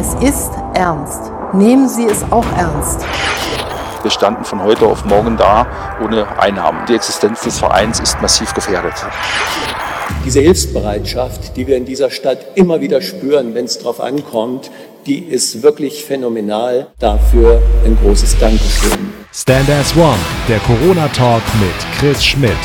[0.00, 1.30] Es ist ernst.
[1.52, 3.04] Nehmen Sie es auch ernst.
[4.00, 5.66] Wir standen von heute auf morgen da
[6.02, 6.86] ohne Einnahmen.
[6.88, 8.94] Die Existenz des Vereins ist massiv gefährdet.
[10.24, 14.70] Diese Hilfsbereitschaft, die wir in dieser Stadt immer wieder spüren, wenn es darauf ankommt,
[15.04, 16.86] die ist wirklich phänomenal.
[16.98, 19.12] Dafür ein großes Dankeschön.
[19.34, 20.16] Stand as One,
[20.48, 22.56] der Corona-Talk mit Chris Schmidt.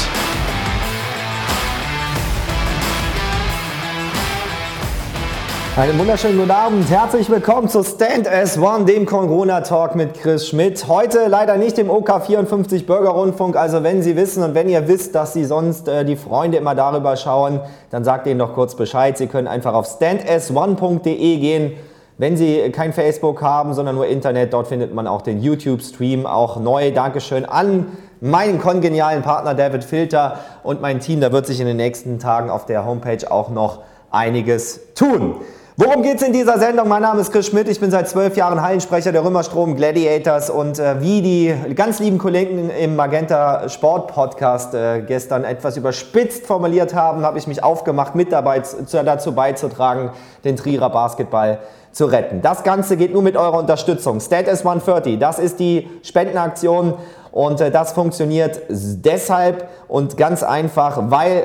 [5.78, 6.90] Einen wunderschönen guten Abend.
[6.90, 10.88] Herzlich willkommen zu Stand as One, dem Corona Talk mit Chris Schmidt.
[10.88, 13.58] Heute leider nicht im OK54 Bürgerrundfunk.
[13.58, 16.76] Also wenn Sie wissen und wenn ihr wisst, dass Sie sonst äh, die Freunde immer
[16.76, 19.18] darüber schauen, dann sagt ihnen doch kurz Bescheid.
[19.18, 21.74] Sie können einfach auf standas1.de gehen.
[22.18, 26.58] Wenn Sie kein Facebook haben, sondern nur Internet, dort findet man auch den YouTube-Stream auch
[26.58, 26.92] neu.
[26.92, 27.88] Dankeschön an
[28.22, 31.20] meinen kongenialen Partner David Filter und mein Team.
[31.20, 35.36] Da wird sich in den nächsten Tagen auf der Homepage auch noch einiges tun.
[35.78, 36.88] Worum geht es in dieser Sendung?
[36.88, 40.80] Mein Name ist Chris Schmidt, ich bin seit zwölf Jahren Hallensprecher der Römerstrom Gladiators und
[40.80, 46.96] äh, wie die ganz lieben Kollegen im Magenta Sport Podcast äh, gestern etwas überspitzt formuliert
[46.96, 50.12] haben, habe ich mich aufgemacht, mit dabei zu, dazu beizutragen,
[50.46, 51.60] den Trierer Basketball
[51.92, 52.42] zu retten.
[52.42, 54.22] Das Ganze geht nur mit eurer Unterstützung.
[54.22, 56.94] Stat is 130, das ist die Spendenaktion
[57.34, 61.44] und äh, das funktioniert deshalb und ganz einfach, weil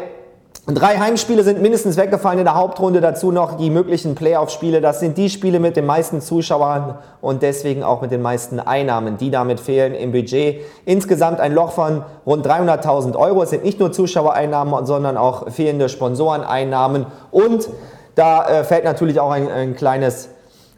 [0.66, 3.00] Drei Heimspiele sind mindestens weggefallen in der Hauptrunde.
[3.00, 4.80] Dazu noch die möglichen Playoff-Spiele.
[4.80, 9.16] Das sind die Spiele mit den meisten Zuschauern und deswegen auch mit den meisten Einnahmen,
[9.16, 10.60] die damit fehlen im Budget.
[10.84, 13.42] Insgesamt ein Loch von rund 300.000 Euro.
[13.42, 17.06] Es sind nicht nur Zuschauereinnahmen, sondern auch fehlende Sponsoreneinnahmen.
[17.30, 17.68] Und
[18.14, 20.28] da äh, fällt natürlich auch ein, ein kleines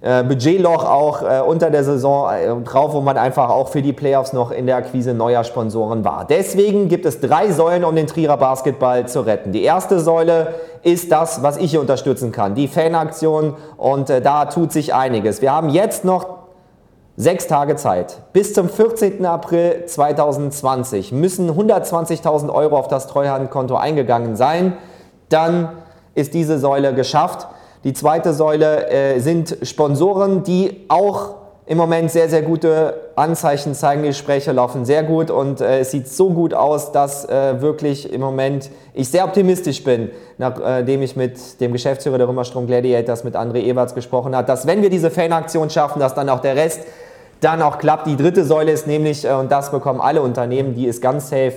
[0.03, 3.93] äh, Budgetloch auch äh, unter der Saison äh, drauf, wo man einfach auch für die
[3.93, 6.27] Playoffs noch in der Akquise neuer Sponsoren war.
[6.29, 9.53] Deswegen gibt es drei Säulen, um den Trierer Basketball zu retten.
[9.53, 14.47] Die erste Säule ist das, was ich hier unterstützen kann, die Fanaktion und äh, da
[14.47, 15.41] tut sich einiges.
[15.41, 16.43] Wir haben jetzt noch
[17.15, 18.23] Sechs Tage Zeit.
[18.33, 19.27] Bis zum 14.
[19.27, 24.79] April 2020 müssen 120.000 Euro auf das Treuhandkonto eingegangen sein.
[25.29, 25.69] Dann
[26.15, 27.47] ist diese Säule geschafft.
[27.85, 31.35] Die zweite Säule äh, sind Sponsoren, die auch
[31.67, 34.03] im Moment sehr, sehr gute Anzeichen zeigen.
[34.03, 38.21] Gespräche laufen sehr gut und äh, es sieht so gut aus, dass äh, wirklich im
[38.21, 43.37] Moment ich sehr optimistisch bin, nachdem äh, ich mit dem Geschäftsführer der Römerstrom Gladiators, mit
[43.37, 46.83] André Ewerts gesprochen habe, dass wenn wir diese Fanaktion schaffen, dass dann auch der Rest
[47.41, 48.07] dann auch klappt.
[48.07, 51.55] Die dritte Säule ist nämlich, äh, und das bekommen alle Unternehmen, die ist ganz safe,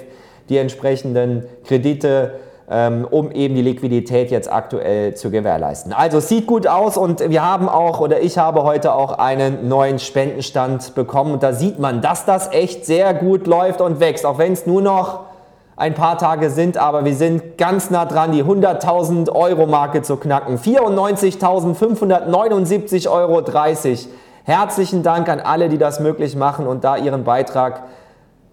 [0.50, 2.34] die entsprechenden Kredite
[2.70, 5.94] ähm, um eben die Liquidität jetzt aktuell zu gewährleisten.
[5.94, 9.68] Also es sieht gut aus und wir haben auch oder ich habe heute auch einen
[9.68, 14.26] neuen Spendenstand bekommen und da sieht man, dass das echt sehr gut läuft und wächst,
[14.26, 15.26] auch wenn es nur noch
[15.78, 20.16] ein paar Tage sind, aber wir sind ganz nah dran, die 100.000 Euro Marke zu
[20.16, 20.58] knacken.
[20.58, 23.44] 94.579,30 Euro.
[24.46, 27.84] Herzlichen Dank an alle, die das möglich machen und da ihren Beitrag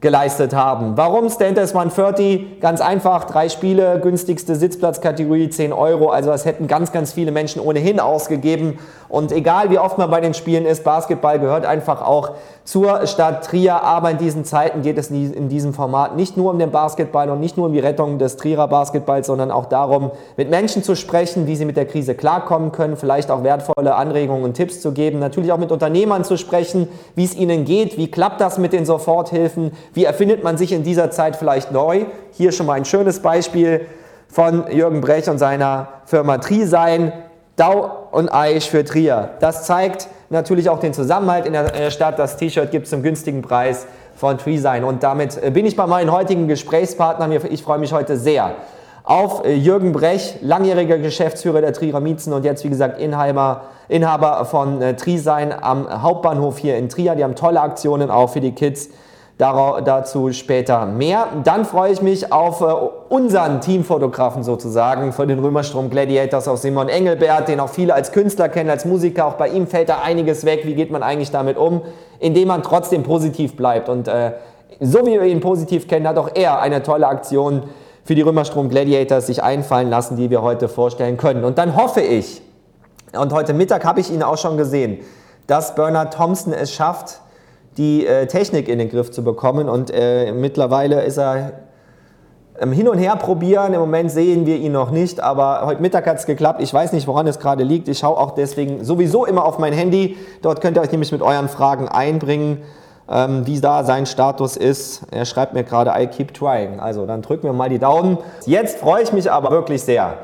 [0.03, 0.97] geleistet haben.
[0.97, 2.61] Warum Stantes 130?
[2.61, 6.11] Ganz einfach, drei Spiele, günstigste Sitzplatzkategorie 10 Euro.
[6.11, 8.79] Also das hätten ganz, ganz viele Menschen ohnehin ausgegeben.
[9.13, 12.31] Und egal wie oft man bei den Spielen ist, Basketball gehört einfach auch
[12.65, 13.83] zur Stadt Trier.
[13.83, 17.39] Aber in diesen Zeiten geht es in diesem Format nicht nur um den Basketball und
[17.39, 21.47] nicht nur um die Rettung des Trierer Basketballs, sondern auch darum, mit Menschen zu sprechen,
[21.47, 25.19] wie sie mit der Krise klarkommen können, vielleicht auch wertvolle Anregungen und Tipps zu geben,
[25.19, 28.87] natürlich auch mit Unternehmern zu sprechen, wie es ihnen geht, wie klappt das mit den
[28.87, 32.07] Soforthilfen, wie erfindet man sich in dieser Zeit vielleicht neu.
[32.31, 33.83] Hier schon mal ein schönes Beispiel
[34.29, 37.13] von Jürgen Brech und seiner Firma Trisein.
[37.57, 39.31] Dau und Eich für Trier.
[39.41, 42.19] Das zeigt natürlich auch den Zusammenhalt in der, Stadt.
[42.19, 44.85] Das T-Shirt gibt es zum günstigen Preis von Treesign.
[44.85, 47.33] Und damit äh, bin ich bei meinen heutigen Gesprächspartnern.
[47.51, 48.55] Ich freue mich heute sehr
[49.05, 54.45] auf äh, Jürgen Brech, langjähriger Geschäftsführer der Trierer Miezen und jetzt, wie gesagt, Inhaber, Inhaber
[54.45, 57.15] von äh, Trisein am Hauptbahnhof hier in Trier.
[57.17, 58.91] Die haben tolle Aktionen auch für die Kids
[59.43, 61.27] dazu später mehr.
[61.45, 62.65] Dann freue ich mich auf äh,
[63.09, 68.49] unseren Teamfotografen sozusagen von den Römerstrom Gladiators, auf Simon Engelbert, den auch viele als Künstler
[68.49, 69.27] kennen, als Musiker.
[69.27, 70.63] Auch bei ihm fällt da einiges weg.
[70.65, 71.83] Wie geht man eigentlich damit um?
[72.21, 73.89] Indem man trotzdem positiv bleibt.
[73.89, 74.33] Und äh,
[74.81, 77.65] so wie wir ihn positiv kennen, hat auch er eine tolle Aktion
[78.05, 81.45] für die Römerstrom Gladiators sich einfallen lassen, die wir heute vorstellen können.
[81.45, 82.43] Und dann hoffe ich,
[83.13, 84.99] und heute Mittag habe ich ihn auch schon gesehen,
[85.47, 87.21] dass Bernard Thompson es schafft,
[87.77, 89.69] die äh, Technik in den Griff zu bekommen.
[89.69, 91.53] Und äh, mittlerweile ist er
[92.61, 93.73] ähm, hin und her probieren.
[93.73, 96.61] Im Moment sehen wir ihn noch nicht, aber heute Mittag hat es geklappt.
[96.63, 97.89] Ich weiß nicht, woran es gerade liegt.
[97.89, 100.17] Ich schaue auch deswegen sowieso immer auf mein Handy.
[100.43, 102.63] Dort könnt ihr euch nämlich mit euren Fragen einbringen,
[103.11, 105.03] ähm, wie da sein Status ist.
[105.11, 106.79] Er schreibt mir gerade, I keep trying.
[106.79, 108.19] Also dann drücken wir mal die Daumen.
[108.45, 110.19] Jetzt freue ich mich aber wirklich sehr.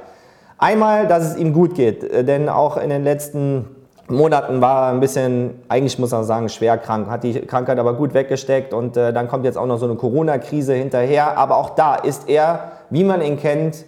[0.59, 3.78] Einmal, dass es ihm gut geht, äh, denn auch in den letzten
[4.11, 7.95] Monaten war er ein bisschen, eigentlich muss man sagen, schwer krank, hat die Krankheit aber
[7.95, 11.37] gut weggesteckt und äh, dann kommt jetzt auch noch so eine Corona-Krise hinterher.
[11.37, 13.85] Aber auch da ist er, wie man ihn kennt,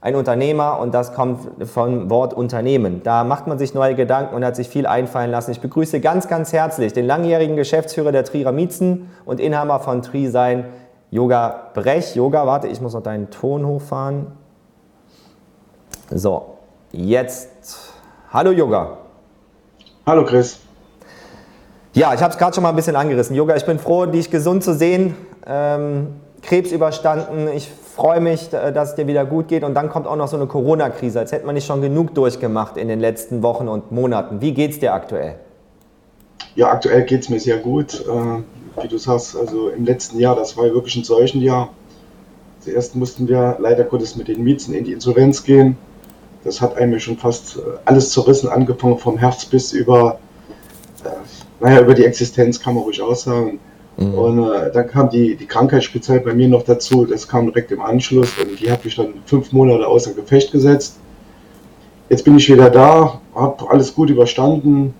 [0.00, 3.02] ein Unternehmer und das kommt vom Wort Unternehmen.
[3.04, 5.52] Da macht man sich neue Gedanken und hat sich viel einfallen lassen.
[5.52, 10.28] Ich begrüße ganz, ganz herzlich den langjährigen Geschäftsführer der Trierer Miezen und Inhaber von Tri
[10.28, 10.64] sein,
[11.10, 12.16] Yoga Brech.
[12.16, 14.28] Yoga, warte, ich muss noch deinen Ton hochfahren.
[16.10, 16.56] So,
[16.92, 17.92] jetzt.
[18.32, 18.96] Hallo Yoga.
[20.06, 20.58] Hallo Chris.
[21.92, 23.36] Ja, ich habe es gerade schon mal ein bisschen angerissen.
[23.36, 25.14] Yoga, ich bin froh, dich gesund zu sehen.
[25.46, 27.48] Ähm, Krebs überstanden.
[27.54, 29.62] Ich freue mich, äh, dass es dir wieder gut geht.
[29.62, 31.18] Und dann kommt auch noch so eine Corona-Krise.
[31.18, 34.40] Als hätte man nicht schon genug durchgemacht in den letzten Wochen und Monaten.
[34.40, 35.34] Wie geht es dir aktuell?
[36.54, 38.00] Ja, aktuell geht es mir sehr gut.
[38.00, 41.68] Äh, wie du sagst, also im letzten Jahr, das war wirklich ein solchen Jahr.
[42.60, 45.76] Zuerst mussten wir leider Gottes mit den Mieten in die Insolvenz gehen.
[46.44, 50.18] Das hat eigentlich schon fast äh, alles zerrissen, angefangen vom Herz bis über,
[51.04, 51.08] äh,
[51.60, 53.58] naja, über die Existenz kann man ruhig aussagen.
[53.96, 54.14] Mhm.
[54.14, 57.04] Und äh, dann kam die, die Krankheitsspielzeit bei mir noch dazu.
[57.04, 60.96] Das kam direkt im Anschluss und die hat mich dann fünf Monate außer Gefecht gesetzt.
[62.08, 64.94] Jetzt bin ich wieder da, habe alles gut überstanden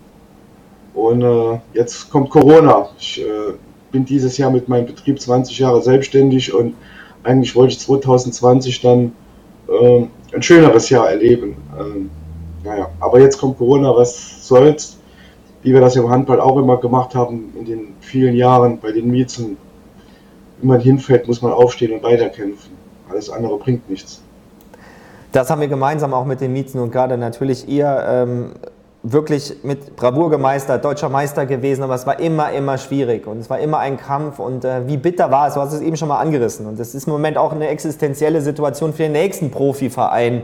[0.94, 2.90] und äh, jetzt kommt Corona.
[2.98, 3.54] Ich äh,
[3.90, 6.74] bin dieses Jahr mit meinem Betrieb 20 Jahre selbstständig und
[7.24, 9.12] eigentlich wollte ich 2020 dann
[9.68, 11.56] äh, ein schöneres Jahr erleben.
[11.78, 12.10] Ähm,
[12.64, 15.00] naja, aber jetzt kommt Corona, was soll's
[15.62, 19.10] wie wir das im Handball auch immer gemacht haben in den vielen Jahren bei den
[19.10, 19.56] Miezen.
[20.58, 22.72] Wenn man hinfällt, muss man aufstehen und weiterkämpfen.
[23.10, 24.22] Alles andere bringt nichts.
[25.32, 28.52] Das haben wir gemeinsam auch mit den Miezen und gerade natürlich ihr ähm,
[29.02, 33.48] wirklich mit Bravour gemeistert, deutscher Meister gewesen, aber es war immer, immer schwierig und es
[33.48, 36.08] war immer ein Kampf und äh, wie bitter war es, du hast es eben schon
[36.08, 40.42] mal angerissen und es ist im Moment auch eine existenzielle Situation für den nächsten Profiverein,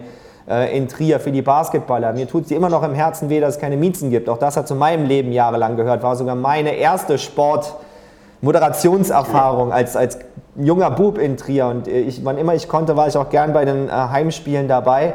[0.48, 2.12] äh, in Trier für die Basketballer.
[2.12, 4.28] Mir tut sie immer noch im Herzen weh, dass es keine Miezen gibt.
[4.28, 6.04] Auch das hat zu meinem Leben jahrelang gehört.
[6.04, 10.20] War sogar meine erste Sport-Moderationserfahrung als, als
[10.54, 11.66] junger Bub in Trier.
[11.66, 15.14] Und ich, wann immer ich konnte, war ich auch gern bei den äh, Heimspielen dabei.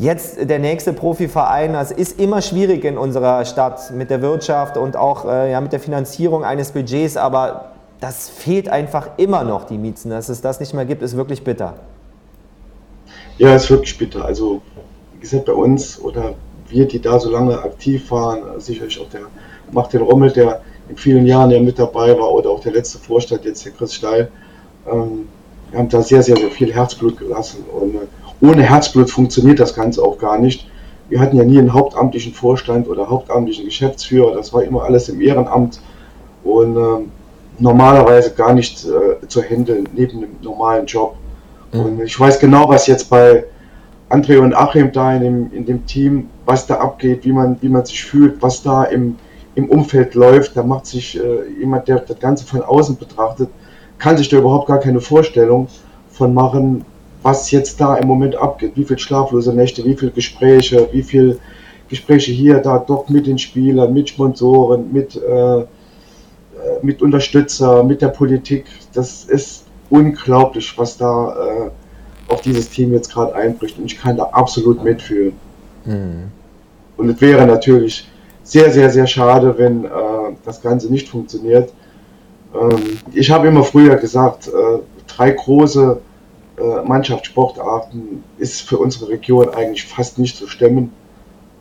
[0.00, 4.96] Jetzt der nächste Profiverein, es ist immer schwierig in unserer Stadt mit der Wirtschaft und
[4.96, 9.76] auch äh, ja, mit der Finanzierung eines Budgets, aber das fehlt einfach immer noch, die
[9.76, 10.10] Miezen.
[10.10, 11.74] Dass es das nicht mehr gibt, ist wirklich bitter.
[13.38, 14.24] Ja, ist wirklich bitter.
[14.24, 14.62] Also,
[15.14, 16.34] wie gesagt, bei uns oder
[16.68, 19.22] wir, die da so lange aktiv waren, sicherlich auch der
[19.72, 23.44] Martin Rommel, der in vielen Jahren ja mit dabei war, oder auch der letzte Vorstand,
[23.44, 24.30] jetzt der Chris Steil,
[24.86, 25.26] ähm,
[25.70, 27.64] wir haben da sehr, sehr, sehr viel Herzblut gelassen.
[27.64, 28.06] Und äh,
[28.40, 30.68] ohne Herzblut funktioniert das Ganze auch gar nicht.
[31.08, 35.20] Wir hatten ja nie einen hauptamtlichen Vorstand oder hauptamtlichen Geschäftsführer, das war immer alles im
[35.20, 35.80] Ehrenamt
[36.44, 37.06] und äh,
[37.58, 41.16] normalerweise gar nicht äh, zu handeln neben dem normalen Job.
[41.72, 41.80] Mhm.
[41.80, 43.44] Und ich weiß genau, was jetzt bei
[44.10, 47.68] André und Achim da in dem, in dem Team, was da abgeht, wie man, wie
[47.68, 49.16] man sich fühlt, was da im,
[49.54, 50.56] im Umfeld läuft.
[50.56, 53.50] Da macht sich äh, jemand, der das Ganze von außen betrachtet,
[53.98, 55.68] kann sich da überhaupt gar keine Vorstellung
[56.10, 56.84] von machen,
[57.22, 58.72] was jetzt da im Moment abgeht.
[58.74, 61.38] Wie viel schlaflose Nächte, wie viel Gespräche, wie viel
[61.88, 65.64] Gespräche hier, da, dort mit den Spielern, mit Sponsoren, mit, äh, äh
[66.82, 68.66] mit Unterstützer, mit der Politik.
[68.92, 73.78] Das ist unglaublich, was da äh, auf dieses Team jetzt gerade einbricht.
[73.78, 75.32] Und ich kann da absolut mitfühlen.
[75.84, 76.30] Mhm.
[76.96, 78.08] Und es wäre natürlich
[78.42, 79.88] sehr, sehr, sehr schade, wenn äh,
[80.44, 81.72] das Ganze nicht funktioniert.
[82.54, 86.00] Ähm, ich habe immer früher gesagt, äh, drei große
[86.84, 90.92] Mannschaftssportarten ist für unsere Region eigentlich fast nicht zu stemmen,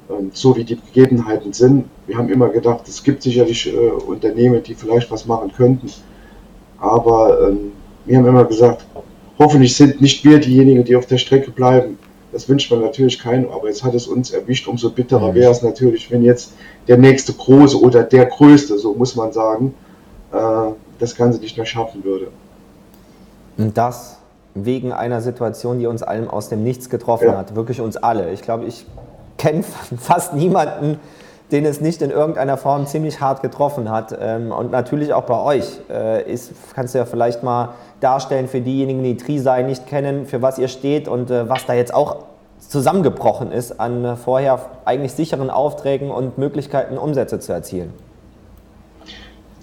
[0.09, 1.85] ähm, so wie die Gegebenheiten sind.
[2.05, 5.91] Wir haben immer gedacht, es gibt sicherlich äh, Unternehmen, die vielleicht was machen könnten.
[6.79, 7.71] Aber ähm,
[8.05, 8.85] wir haben immer gesagt,
[9.37, 11.97] hoffentlich sind nicht wir diejenigen, die auf der Strecke bleiben.
[12.31, 14.67] Das wünscht man natürlich keinem, aber jetzt hat es uns erwischt.
[14.67, 15.35] Umso bitterer mhm.
[15.35, 16.53] wäre es natürlich, wenn jetzt
[16.87, 19.73] der nächste Große oder der Größte, so muss man sagen,
[20.31, 22.27] äh, das Ganze nicht mehr schaffen würde.
[23.57, 24.16] Und das
[24.65, 27.37] wegen einer Situation, die uns allen aus dem Nichts getroffen ja.
[27.37, 27.55] hat.
[27.55, 28.31] Wirklich uns alle.
[28.31, 28.85] Ich glaube, ich
[29.37, 29.63] kenne
[29.97, 30.99] fast niemanden,
[31.51, 34.17] den es nicht in irgendeiner Form ziemlich hart getroffen hat.
[34.19, 35.79] Ähm, und natürlich auch bei euch.
[35.89, 40.41] Äh, ist, kannst du ja vielleicht mal darstellen für diejenigen, die Trisei nicht kennen, für
[40.41, 42.17] was ihr steht und äh, was da jetzt auch
[42.59, 47.93] zusammengebrochen ist an äh, vorher eigentlich sicheren Aufträgen und Möglichkeiten, Umsätze zu erzielen?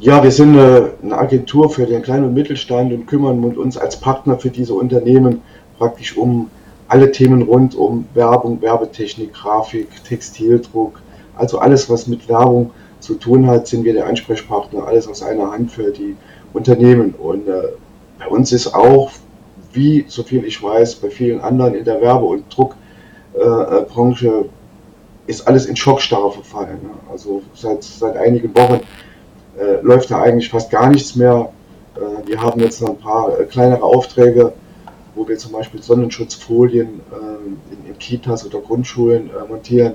[0.05, 4.39] Ja, wir sind eine, Agentur für den kleinen und Mittelstand und kümmern uns als Partner
[4.39, 5.41] für diese Unternehmen
[5.79, 6.51] praktisch um
[6.89, 11.01] alle Themen rund um Werbung, Werbetechnik, Grafik, Textildruck,
[11.37, 15.51] also alles, was mit Werbung zu tun hat, sind wir der Ansprechpartner, alles aus einer
[15.51, 16.17] Hand für die
[16.53, 17.15] Unternehmen.
[17.15, 17.69] Und äh,
[18.19, 19.11] bei uns ist auch,
[19.73, 25.49] wie so viel ich weiß, bei vielen anderen in der Werbe- und Druckbranche, äh, ist
[25.49, 26.81] alles in Schockstarre verfallen.
[26.83, 26.91] Ne?
[27.11, 28.81] Also seit, seit einigen Wochen
[29.59, 31.51] äh, läuft da eigentlich fast gar nichts mehr.
[31.97, 34.53] Äh, wir haben jetzt noch ein paar äh, kleinere Aufträge,
[35.15, 39.95] wo wir zum Beispiel Sonnenschutzfolien äh, in, in, Kitas oder Grundschulen äh, montieren.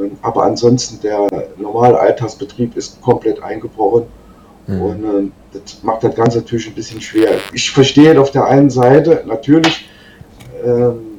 [0.00, 4.04] Ähm, aber ansonsten der normale Alltagsbetrieb ist komplett eingebrochen.
[4.66, 4.82] Mhm.
[4.82, 7.32] Und ähm, das macht das Ganze natürlich ein bisschen schwer.
[7.52, 9.88] Ich verstehe auf der einen Seite natürlich,
[10.64, 11.12] ähm,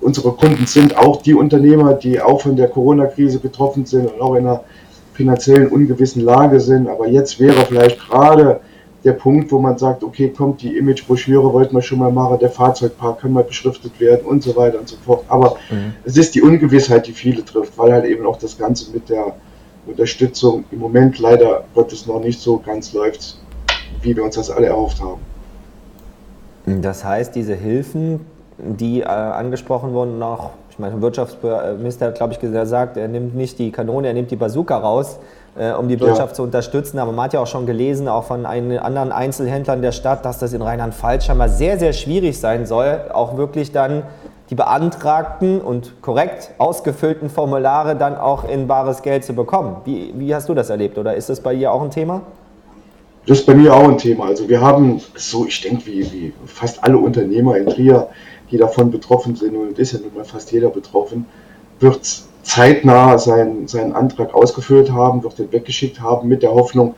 [0.00, 4.34] unsere Kunden sind auch die Unternehmer, die auch von der Corona-Krise betroffen sind und auch
[4.34, 4.64] in einer
[5.18, 6.88] finanziellen ungewissen Lage sind.
[6.88, 8.60] Aber jetzt wäre vielleicht gerade
[9.02, 12.50] der Punkt, wo man sagt, okay, kommt, die Imagebroschüre wollten wir schon mal machen, der
[12.50, 15.24] Fahrzeugpark kann mal beschriftet werden und so weiter und so fort.
[15.26, 15.92] Aber mhm.
[16.04, 19.34] es ist die Ungewissheit, die viele trifft, weil halt eben auch das Ganze mit der
[19.86, 23.40] Unterstützung im Moment leider Gottes noch nicht so ganz läuft,
[24.02, 25.20] wie wir uns das alle erhofft haben.
[26.80, 28.20] Das heißt, diese Hilfen
[28.58, 33.58] die äh, angesprochen wurden, noch, ich meine, Wirtschaftsminister hat, glaube ich, gesagt, er nimmt nicht
[33.58, 35.18] die Kanone, er nimmt die Bazooka raus,
[35.58, 36.34] äh, um die Wirtschaft ja.
[36.34, 37.00] zu unterstützen.
[37.00, 40.38] Aber man hat ja auch schon gelesen, auch von einen anderen Einzelhändlern der Stadt, dass
[40.38, 44.04] das in Rheinland-Pfalz scheinbar sehr, sehr schwierig sein soll, auch wirklich dann
[44.50, 49.78] die beantragten und korrekt ausgefüllten Formulare dann auch in bares Geld zu bekommen.
[49.84, 52.20] Wie, wie hast du das erlebt oder ist das bei dir auch ein Thema?
[53.26, 54.26] Das ist bei mir auch ein Thema.
[54.26, 58.06] Also wir haben so, ich denke, wie, wie fast alle Unternehmer in Trier
[58.50, 61.26] die davon betroffen sind, und ist ja nun mal fast jeder betroffen,
[61.80, 62.00] wird
[62.42, 66.94] zeitnah seinen, seinen Antrag ausgefüllt haben, wird den weggeschickt haben, mit der Hoffnung,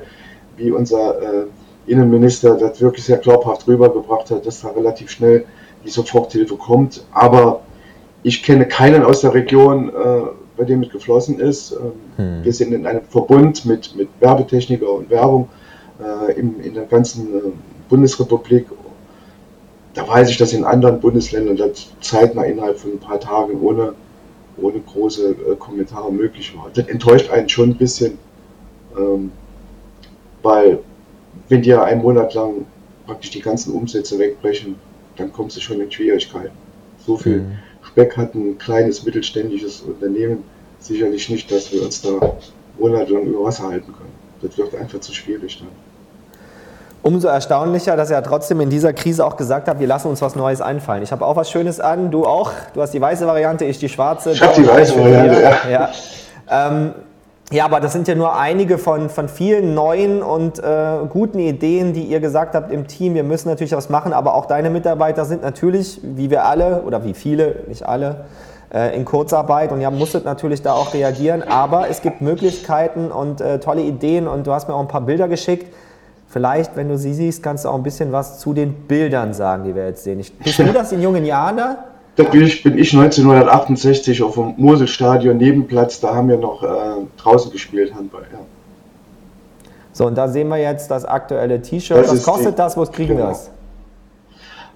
[0.57, 1.47] wie unser äh,
[1.87, 5.45] Innenminister das wirklich sehr glaubhaft rübergebracht hat, dass da relativ schnell
[5.85, 7.05] die Soforthilfe kommt.
[7.13, 7.63] Aber
[8.23, 9.93] ich kenne keinen aus der Region, äh,
[10.57, 11.73] bei dem mit geflossen ist.
[11.73, 12.45] Ähm, hm.
[12.45, 15.49] Wir sind in einem Verbund mit, mit Werbetechniker und Werbung
[16.01, 17.41] äh, in, in der ganzen äh,
[17.89, 18.67] Bundesrepublik
[19.95, 23.95] da weiß ich, dass in anderen Bundesländern das zeitnah innerhalb von ein paar Tagen ohne,
[24.57, 26.71] ohne große äh, Kommentare möglich war.
[26.73, 28.19] Das enttäuscht einen schon ein bisschen,
[28.97, 29.33] ähm,
[30.43, 30.79] weil
[31.49, 32.67] wenn dir einen Monat lang
[33.07, 34.77] praktisch die ganzen Umsätze wegbrechen,
[35.17, 36.57] dann kommst du schon in Schwierigkeiten.
[37.05, 37.59] So viel mhm.
[37.83, 40.45] Speck hat ein kleines mittelständisches Unternehmen
[40.79, 42.39] sicherlich nicht, dass wir uns da
[42.79, 44.13] monatelang über Wasser halten können.
[44.43, 45.90] Das wird einfach zu schwierig dann.
[47.03, 50.37] Umso erstaunlicher, dass er trotzdem in dieser Krise auch gesagt hat, wir lassen uns was
[50.37, 51.03] Neues einfallen.
[51.03, 52.51] Ich habe auch was Schönes an, du auch.
[52.75, 54.33] Du hast die weiße Variante, ich die schwarze.
[54.33, 55.71] Ich habe die weiße Variante, ja.
[55.71, 55.89] Ja.
[56.69, 56.95] Ähm,
[57.53, 61.95] ja, aber das sind ja nur einige von, von vielen neuen und äh, guten Ideen,
[61.95, 63.15] die ihr gesagt habt im Team.
[63.15, 67.03] Wir müssen natürlich was machen, aber auch deine Mitarbeiter sind natürlich, wie wir alle oder
[67.03, 68.27] wie viele, nicht alle,
[68.73, 71.43] äh, in Kurzarbeit und ihr musstet natürlich da auch reagieren.
[71.43, 75.01] Aber es gibt Möglichkeiten und äh, tolle Ideen und du hast mir auch ein paar
[75.01, 75.75] Bilder geschickt
[76.31, 79.65] Vielleicht, wenn du sie siehst, kannst du auch ein bisschen was zu den Bildern sagen,
[79.65, 80.25] die wir jetzt sehen.
[80.45, 81.85] bist du das in jungen Jahren da?
[82.15, 86.67] Da bin ich, bin ich 1968 auf dem Moselstadion Nebenplatz, da haben wir noch äh,
[87.17, 88.23] draußen gespielt, Handball.
[88.33, 88.39] Ja.
[89.93, 92.09] So, und da sehen wir jetzt das aktuelle T-Shirt.
[92.09, 92.77] Was kostet die, das?
[92.77, 93.23] Wo kriegen genau.
[93.23, 93.51] wir das?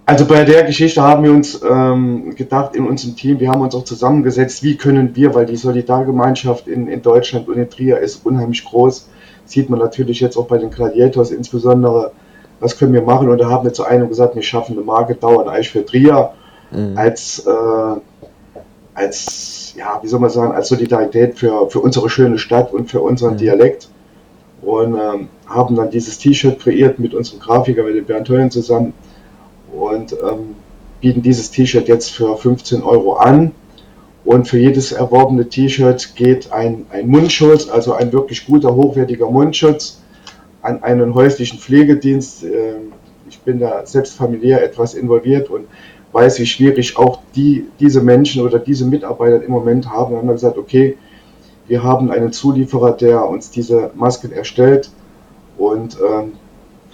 [0.06, 3.74] Also bei der Geschichte haben wir uns ähm, gedacht in unserem Team, wir haben uns
[3.74, 8.26] auch zusammengesetzt, wie können wir, weil die Solidargemeinschaft in, in Deutschland und in Trier ist
[8.26, 9.08] unheimlich groß,
[9.46, 12.12] sieht man natürlich jetzt auch bei den Gladiators insbesondere,
[12.60, 13.30] was können wir machen?
[13.30, 16.32] Und da haben wir zu einem gesagt, wir schaffen eine Marke dauernd eigentlich für Trier
[16.70, 16.98] mhm.
[16.98, 18.00] als, äh,
[18.92, 23.00] als, ja, wie soll man sagen, als Solidarität für, für unsere schöne Stadt und für
[23.00, 23.38] unseren mhm.
[23.38, 23.88] Dialekt.
[24.60, 28.94] Und ähm, haben dann dieses T-Shirt kreiert mit unserem Grafiker, mit dem Bernd Höllen zusammen
[29.78, 30.56] und ähm,
[31.00, 33.52] bieten dieses T-Shirt jetzt für 15 Euro an
[34.24, 40.00] und für jedes erworbene T-Shirt geht ein, ein Mundschutz, also ein wirklich guter, hochwertiger Mundschutz,
[40.62, 42.42] an einen häuslichen Pflegedienst.
[42.44, 42.92] Ähm,
[43.28, 45.66] ich bin da selbst familiär etwas involviert und
[46.12, 50.12] weiß, wie schwierig auch die, diese Menschen oder diese Mitarbeiter im Moment haben.
[50.12, 50.96] Wir haben gesagt, okay,
[51.66, 54.90] wir haben einen Zulieferer, der uns diese Masken erstellt
[55.58, 56.32] und ähm,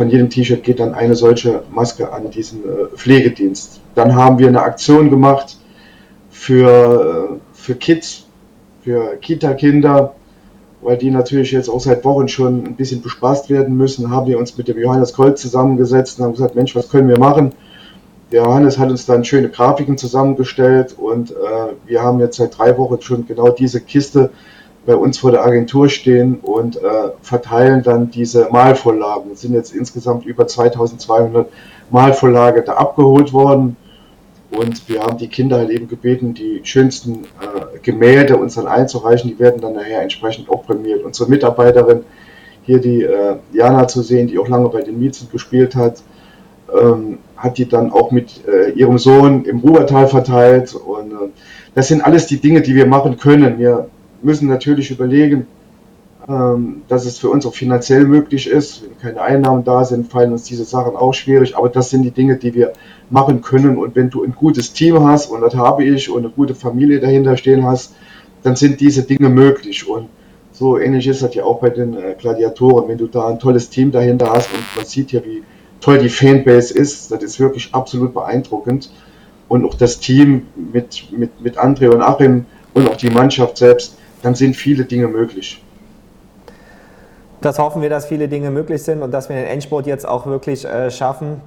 [0.00, 3.82] von jedem T-Shirt geht dann eine solche Maske an diesen äh, Pflegedienst.
[3.94, 5.58] Dann haben wir eine Aktion gemacht,
[6.30, 8.24] für, für Kids,
[8.82, 10.14] für Kita-Kinder,
[10.80, 14.38] weil die natürlich jetzt auch seit Wochen schon ein bisschen bespaßt werden müssen, haben wir
[14.38, 17.52] uns mit dem Johannes Kolt zusammengesetzt und haben gesagt, Mensch, was können wir machen?
[18.32, 21.34] Der Johannes hat uns dann schöne Grafiken zusammengestellt und äh,
[21.84, 24.30] wir haben jetzt seit drei Wochen schon genau diese Kiste
[24.86, 26.80] bei uns vor der Agentur stehen und äh,
[27.22, 29.30] verteilen dann diese Malvorlagen.
[29.32, 31.48] Es sind jetzt insgesamt über 2200
[31.90, 33.76] Malvorlagen da abgeholt worden.
[34.50, 39.30] Und wir haben die Kinder halt eben gebeten, die schönsten äh, Gemälde uns dann einzureichen.
[39.30, 41.04] Die werden dann nachher entsprechend auch prämiert.
[41.04, 42.04] Unsere Mitarbeiterin,
[42.62, 46.02] hier die äh, Jana zu sehen, die auch lange bei den Miezen gespielt hat,
[46.76, 50.74] ähm, hat die dann auch mit äh, ihrem Sohn im Rubertal verteilt.
[50.74, 51.28] Und äh,
[51.74, 53.58] das sind alles die Dinge, die wir machen können.
[53.58, 53.88] Wir
[54.22, 55.46] müssen natürlich überlegen,
[56.28, 58.82] ähm, dass es für uns auch finanziell möglich ist.
[58.82, 61.56] Wenn keine Einnahmen da sind, fallen uns diese Sachen auch schwierig.
[61.56, 62.72] Aber das sind die Dinge, die wir
[63.08, 63.78] machen können.
[63.78, 67.00] Und wenn du ein gutes Team hast, und das habe ich, und eine gute Familie
[67.00, 67.94] dahinter stehen hast,
[68.42, 69.88] dann sind diese Dinge möglich.
[69.88, 70.08] Und
[70.52, 72.88] so ähnlich ist das ja auch bei den äh, Gladiatoren.
[72.88, 75.42] Wenn du da ein tolles Team dahinter hast und man sieht ja, wie
[75.80, 78.92] toll die Fanbase ist, das ist wirklich absolut beeindruckend.
[79.48, 83.96] Und auch das Team mit, mit, mit André und Achim und auch die Mannschaft selbst,
[84.22, 85.62] dann sind viele Dinge möglich.
[87.40, 90.26] Das hoffen wir, dass viele Dinge möglich sind und dass wir den Endspurt jetzt auch
[90.26, 91.40] wirklich äh, schaffen.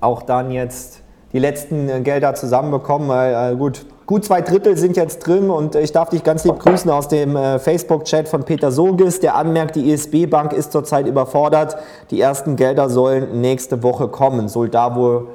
[0.00, 1.02] Auch dann jetzt
[1.32, 3.10] die letzten äh, Gelder zusammenbekommen.
[3.10, 6.88] Äh, gut, gut zwei Drittel sind jetzt drin und ich darf dich ganz lieb grüßen
[6.88, 11.76] aus dem äh, Facebook-Chat von Peter Sogis, der anmerkt, die ISB-Bank ist zurzeit überfordert.
[12.10, 14.48] Die ersten Gelder sollen nächste Woche kommen.
[14.48, 15.26] Soll da wohl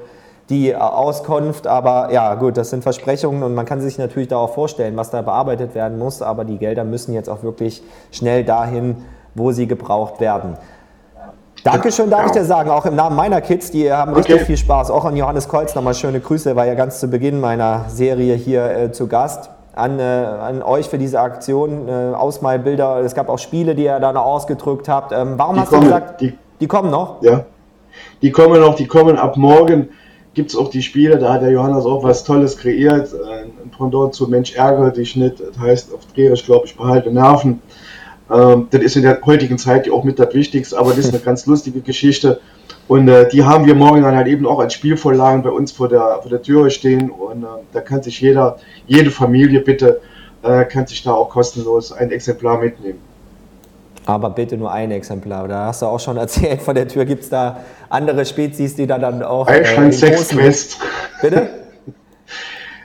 [0.49, 4.37] die äh, Auskunft, aber ja gut, das sind Versprechungen und man kann sich natürlich da
[4.37, 8.43] auch vorstellen, was da bearbeitet werden muss, aber die Gelder müssen jetzt auch wirklich schnell
[8.43, 8.97] dahin
[9.35, 10.57] wo sie gebraucht werden.
[11.63, 14.45] Dankeschön, darf ich dir sagen, auch im Namen meiner Kids, die haben richtig okay.
[14.45, 14.91] viel Spaß.
[14.91, 18.71] Auch an Johannes Kolz nochmal schöne Grüße, war ja ganz zu Beginn meiner Serie hier
[18.71, 19.49] äh, zu Gast.
[19.75, 22.97] An, äh, an, euch für diese Aktion, äh, Ausmalbilder.
[23.01, 25.11] Es gab auch Spiele, die ihr da noch ausgedrückt habt.
[25.11, 27.21] Ähm, warum die hast kommen, du gesagt, die, die, kommen noch?
[27.21, 27.41] Ja,
[28.21, 29.89] die kommen noch, die kommen ab morgen.
[30.33, 33.13] Gibt es auch die Spiele, da hat der Johannes auch was Tolles kreiert.
[33.13, 37.61] Ein Pendant zu Mensch ärgere dich nicht, das heißt auf Dreherisch, glaube ich, behalte Nerven.
[38.31, 41.19] Ähm, das ist in der heutigen Zeit auch mit das Wichtigste, aber das ist eine
[41.23, 42.39] ganz lustige Geschichte.
[42.87, 45.87] Und äh, die haben wir morgen dann halt eben auch als Spielvorlagen bei uns vor
[45.87, 47.09] der, vor der Türe stehen.
[47.09, 48.57] Und äh, da kann sich jeder,
[48.87, 50.01] jede Familie bitte,
[50.43, 52.99] äh, kann sich da auch kostenlos ein Exemplar mitnehmen.
[54.05, 55.47] Aber bitte nur ein Exemplar.
[55.47, 57.57] Da hast du auch schon erzählt, vor der Tür gibt es da
[57.89, 59.47] andere Spezies, die da dann auch.
[59.47, 60.79] Eichhorn äh, Sex Quest.
[61.21, 61.49] Bitte?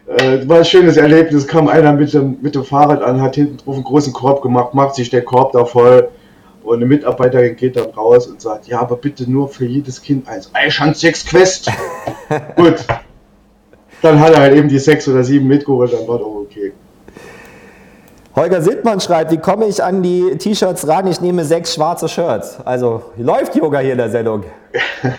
[0.06, 1.49] Äh, war ein schönes Erlebnis.
[1.49, 4.75] Kam einer mit dem, mit dem Fahrrad an, hat hinten drauf einen großen Korb gemacht,
[4.75, 6.11] macht sich der Korb da voll.
[6.62, 10.28] Und eine Mitarbeiterin geht dann raus und sagt: Ja, aber bitte nur für jedes Kind
[10.28, 10.50] eins.
[10.52, 11.71] Eischand sechs Quest.
[12.56, 12.84] Gut.
[14.02, 16.75] Dann hat er halt eben die sechs oder sieben mitgeholt, dann war doch okay.
[18.36, 21.06] Holger Sittmann schreibt, wie komme ich an die T-Shirts ran?
[21.06, 22.58] Ich nehme sechs schwarze Shirts.
[22.64, 24.45] Also läuft Yoga hier in der Sendung.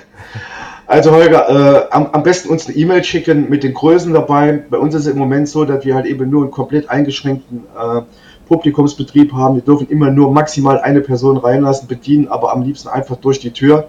[0.87, 4.63] Also Holger, äh, am, am, besten uns eine E-Mail schicken mit den Größen dabei.
[4.69, 7.63] Bei uns ist es im Moment so, dass wir halt eben nur einen komplett eingeschränkten
[7.75, 8.01] äh,
[8.47, 9.55] Publikumsbetrieb haben.
[9.55, 13.49] Wir dürfen immer nur maximal eine Person reinlassen, bedienen, aber am liebsten einfach durch die
[13.49, 13.87] Tür.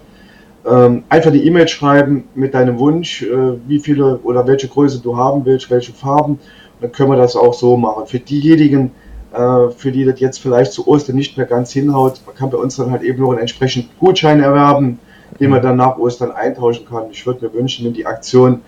[0.66, 5.18] Ähm, einfach die E-Mail schreiben mit deinem Wunsch, äh, wie viele oder welche Größe du
[5.18, 6.38] haben willst, welche Farben.
[6.80, 8.06] Dann können wir das auch so machen.
[8.06, 8.90] Für diejenigen,
[9.34, 12.56] äh, für die das jetzt vielleicht zu Ostern nicht mehr ganz hinhaut, man kann bei
[12.56, 14.98] uns dann halt eben nur einen entsprechenden Gutschein erwerben
[15.38, 17.04] den man dann nach Ostern eintauschen kann.
[17.10, 18.62] Ich würde mir wünschen, wenn die Aktion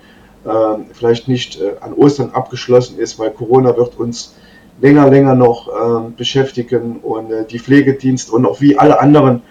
[0.44, 0.50] äh,
[0.92, 4.34] vielleicht nicht äh, an Ostern abgeschlossen ist, weil Corona wird uns
[4.80, 9.42] länger, länger noch äh, beschäftigen und äh, die Pflegedienste und auch wie alle anderen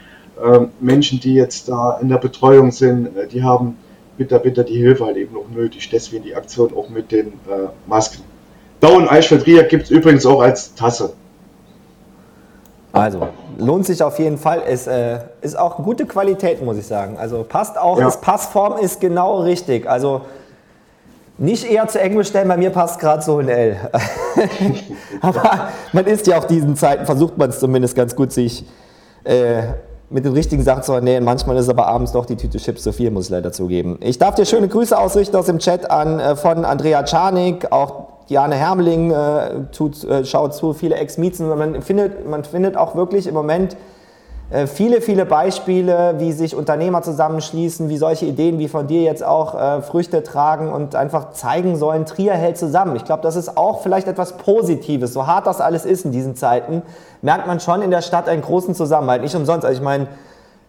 [0.43, 3.77] ähm, Menschen, die jetzt da in der Betreuung sind, äh, die haben
[4.17, 5.89] bitte, bitte die Hilfe halt eben noch nötig.
[5.89, 8.23] Deswegen die Aktion auch mit den äh, Masken.
[8.79, 11.13] Down Eichfeld Ria gibt es übrigens auch als Tasse.
[12.97, 14.61] Also, lohnt sich auf jeden Fall.
[14.61, 17.17] Ist, äh, ist auch gute Qualität, muss ich sagen.
[17.17, 18.09] Also passt auch, ja.
[18.09, 19.89] Passform ist genau richtig.
[19.89, 20.21] Also
[21.37, 23.77] nicht eher zu eng bestellen, bei mir passt gerade so ein L.
[25.21, 28.65] Aber man ist ja auch diesen Zeiten, versucht man es zumindest ganz gut, sich
[29.23, 29.63] äh,
[30.09, 31.23] mit den richtigen Sachen zu ernähren.
[31.23, 33.97] Manchmal ist aber abends doch die Tüte Chips zu viel, muss ich leider zugeben.
[34.01, 38.16] Ich darf dir schöne Grüße ausrichten aus dem Chat an äh, von Andrea Czarnik, auch
[38.29, 41.47] Diane Hermeling äh, tut, äh, schaut zu, viele Ex-Miezen.
[41.47, 43.77] Man findet, man findet auch wirklich im Moment
[44.49, 49.23] äh, viele, viele Beispiele, wie sich Unternehmer zusammenschließen, wie solche Ideen wie von dir jetzt
[49.23, 52.95] auch äh, Früchte tragen und einfach zeigen sollen, Trier hält zusammen.
[52.95, 55.11] Ich glaube, das ist auch vielleicht etwas Positives.
[55.11, 56.81] So hart das alles ist in diesen Zeiten,
[57.21, 59.21] merkt man schon in der Stadt einen großen Zusammenhalt.
[59.21, 59.65] Nicht umsonst.
[59.65, 60.07] Also ich meine,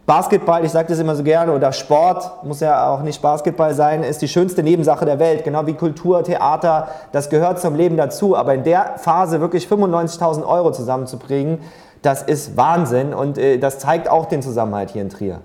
[0.09, 4.01] Basketball, ich sage das immer so gerne, oder Sport, muss ja auch nicht Basketball sein,
[4.01, 8.35] ist die schönste Nebensache der Welt, genau wie Kultur, Theater, das gehört zum Leben dazu.
[8.35, 11.59] Aber in der Phase wirklich 95.000 Euro zusammenzubringen,
[12.01, 15.41] das ist Wahnsinn und äh, das zeigt auch den Zusammenhalt hier in Trier.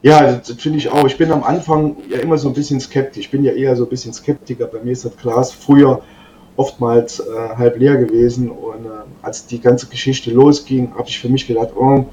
[0.00, 1.04] Ja, das finde ich auch.
[1.04, 3.26] Ich bin am Anfang ja immer so ein bisschen skeptisch.
[3.26, 4.68] Ich bin ja eher so ein bisschen Skeptiker.
[4.68, 6.00] Bei mir ist das Glas früher
[6.56, 7.24] oftmals äh,
[7.58, 8.50] halb leer gewesen.
[8.50, 8.88] Und äh,
[9.20, 12.06] als die ganze Geschichte losging, habe ich für mich gedacht, oh,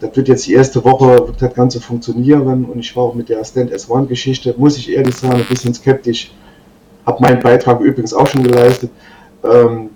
[0.00, 3.28] das wird jetzt die erste Woche, wird das Ganze funktionieren und ich war auch mit
[3.28, 6.30] der Stand S1 Geschichte, muss ich ehrlich sagen, ein bisschen skeptisch.
[7.04, 8.90] Habe meinen Beitrag übrigens auch schon geleistet.
[9.42, 9.90] Ähm,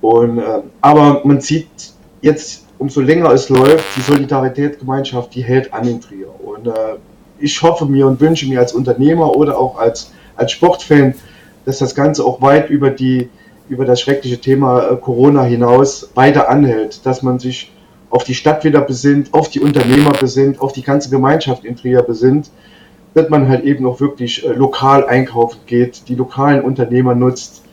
[0.00, 1.68] und, äh, aber man sieht
[2.20, 6.28] jetzt, umso länger es läuft, die Solidaritätsgemeinschaft, die hält an in Trier.
[6.42, 6.96] Und äh,
[7.38, 11.14] ich hoffe mir und wünsche mir als Unternehmer oder auch als, als Sportfan,
[11.64, 13.28] dass das Ganze auch weit über die
[13.68, 17.72] über das schreckliche Thema äh, Corona hinaus weiter anhält, dass man sich
[18.14, 22.00] auf die Stadt wieder besinnt, auf die Unternehmer besinnt, auf die ganze Gemeinschaft in Trier
[22.02, 22.48] besinnt,
[23.12, 27.64] dass man halt eben auch wirklich äh, lokal einkaufen geht, die lokalen Unternehmer nutzt,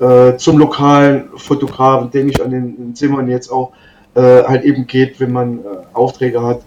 [0.00, 3.72] äh, zum lokalen Fotografen, denke ich an den Zimmern jetzt auch,
[4.14, 5.60] äh, halt eben geht, wenn man
[5.92, 6.62] Aufträge hat.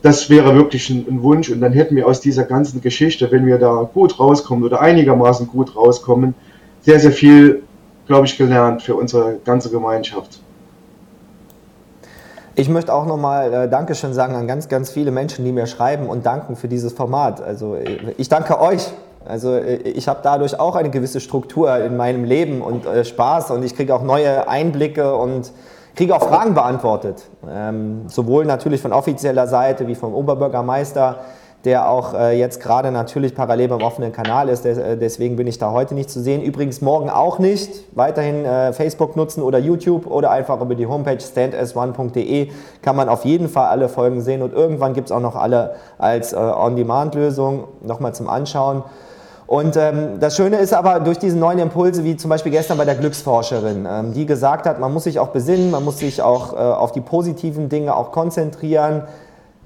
[0.00, 3.44] Das wäre wirklich ein, ein, Wunsch und dann hätten wir aus dieser ganzen Geschichte, wenn
[3.44, 6.34] wir da gut rauskommen oder einigermaßen gut rauskommen,
[6.80, 7.62] sehr, sehr viel,
[8.06, 10.40] glaube ich, gelernt für unsere ganze Gemeinschaft.
[12.56, 16.08] Ich möchte auch nochmal äh, Dankeschön sagen an ganz, ganz viele Menschen, die mir schreiben
[16.08, 17.42] und danken für dieses Format.
[17.42, 18.92] Also äh, ich danke euch.
[19.26, 23.50] Also äh, ich habe dadurch auch eine gewisse Struktur in meinem Leben und äh, Spaß
[23.50, 25.50] und ich kriege auch neue Einblicke und
[25.96, 27.24] kriege auch Fragen beantwortet.
[27.50, 31.24] Ähm, sowohl natürlich von offizieller Seite wie vom Oberbürgermeister
[31.64, 34.66] der auch äh, jetzt gerade natürlich parallel beim offenen Kanal ist.
[34.66, 36.42] Äh, deswegen bin ich da heute nicht zu sehen.
[36.42, 37.70] Übrigens morgen auch nicht.
[37.96, 42.50] Weiterhin äh, Facebook nutzen oder YouTube oder einfach über die Homepage stands1.de
[42.82, 45.76] kann man auf jeden Fall alle Folgen sehen und irgendwann gibt es auch noch alle
[45.96, 48.82] als äh, On-Demand-Lösung nochmal zum Anschauen.
[49.46, 52.86] Und ähm, das Schöne ist aber durch diese neuen Impulse, wie zum Beispiel gestern bei
[52.86, 56.54] der Glücksforscherin, ähm, die gesagt hat, man muss sich auch besinnen, man muss sich auch
[56.54, 59.02] äh, auf die positiven Dinge auch konzentrieren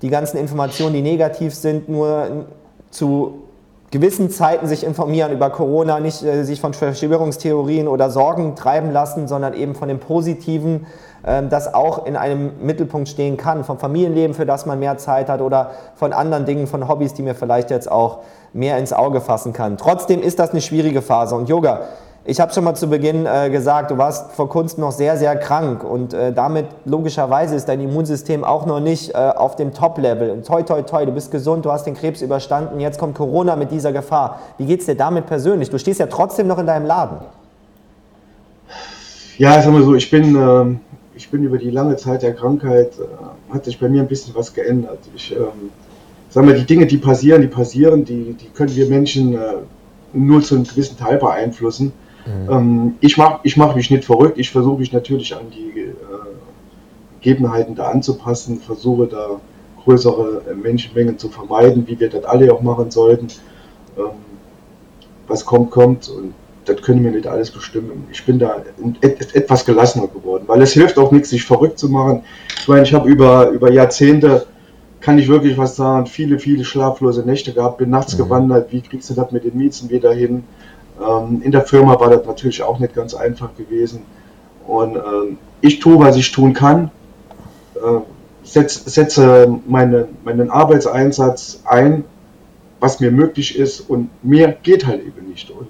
[0.02, 2.46] die ganzen Informationen, die negativ sind, nur
[2.90, 3.42] zu
[3.90, 9.28] gewissen Zeiten sich informieren über Corona, nicht äh, sich von Verschwörungstheorien oder Sorgen treiben lassen,
[9.28, 10.86] sondern eben von dem Positiven,
[11.22, 15.28] äh, das auch in einem Mittelpunkt stehen kann, vom Familienleben, für das man mehr Zeit
[15.28, 18.18] hat oder von anderen Dingen, von Hobbys, die mir vielleicht jetzt auch
[18.52, 19.78] mehr ins Auge fassen kann.
[19.78, 21.80] Trotzdem ist das eine schwierige Phase und Yoga
[22.28, 25.34] ich habe schon mal zu Beginn äh, gesagt, du warst vor Kunst noch sehr, sehr
[25.34, 30.42] krank und äh, damit logischerweise ist dein Immunsystem auch noch nicht äh, auf dem Top-Level.
[30.42, 33.70] Toi, toi, toi, du bist gesund, du hast den Krebs überstanden, jetzt kommt Corona mit
[33.70, 34.40] dieser Gefahr.
[34.58, 35.70] Wie geht es dir damit persönlich?
[35.70, 37.16] Du stehst ja trotzdem noch in deinem Laden.
[39.38, 40.80] Ja, sag mal so, ich bin, ähm,
[41.14, 44.34] ich bin über die lange Zeit der Krankheit, äh, hat sich bei mir ein bisschen
[44.34, 44.98] was geändert.
[45.16, 45.70] Ich ähm,
[46.28, 49.38] sag mal, die Dinge, die passieren, die passieren, die, die können wir Menschen äh,
[50.12, 51.94] nur zu einem gewissen Teil beeinflussen.
[52.28, 52.52] Mhm.
[52.52, 55.94] Ähm, ich mache ich mach mich nicht verrückt, ich versuche mich natürlich an die äh,
[57.20, 59.40] Gegebenheiten da anzupassen, versuche da
[59.84, 63.28] größere äh, Menschenmengen zu vermeiden, wie wir das alle auch machen sollten.
[63.96, 64.10] Ähm,
[65.26, 68.06] was kommt, kommt und das können wir nicht alles bestimmen.
[68.10, 68.62] Ich bin da
[69.00, 72.22] etwas gelassener geworden, weil es hilft auch nichts, sich verrückt zu machen.
[72.60, 74.46] Ich meine, ich habe über, über Jahrzehnte,
[75.00, 78.24] kann ich wirklich was sagen, viele, viele schlaflose Nächte gehabt, bin nachts mhm.
[78.24, 80.44] gewandert, wie kriegst du das mit den Miezen wieder hin?
[81.00, 84.02] Ähm, in der Firma war das natürlich auch nicht ganz einfach gewesen.
[84.66, 86.90] Und ähm, ich tue, was ich tun kann,
[87.76, 88.00] äh,
[88.42, 92.04] setz, setze meine, meinen Arbeitseinsatz ein,
[92.80, 95.50] was mir möglich ist und mehr geht halt eben nicht.
[95.50, 95.68] Und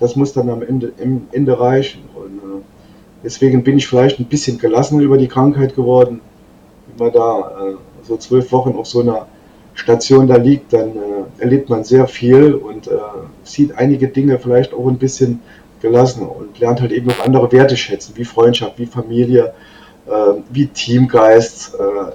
[0.00, 2.02] das muss dann am Ende, im Ende reichen.
[2.14, 2.62] Und äh,
[3.22, 6.20] deswegen bin ich vielleicht ein bisschen gelassen über die Krankheit geworden.
[6.88, 9.26] Wenn man da äh, so zwölf Wochen auf so einer
[9.74, 12.92] Station da liegt, dann äh, erlebt man sehr viel und äh,
[13.44, 15.40] sieht einige Dinge vielleicht auch ein bisschen
[15.80, 19.52] gelassen und lernt halt eben noch andere Werte schätzen, wie Freundschaft, wie Familie,
[20.06, 20.10] äh,
[20.50, 21.74] wie Teamgeist.
[21.74, 22.12] Äh,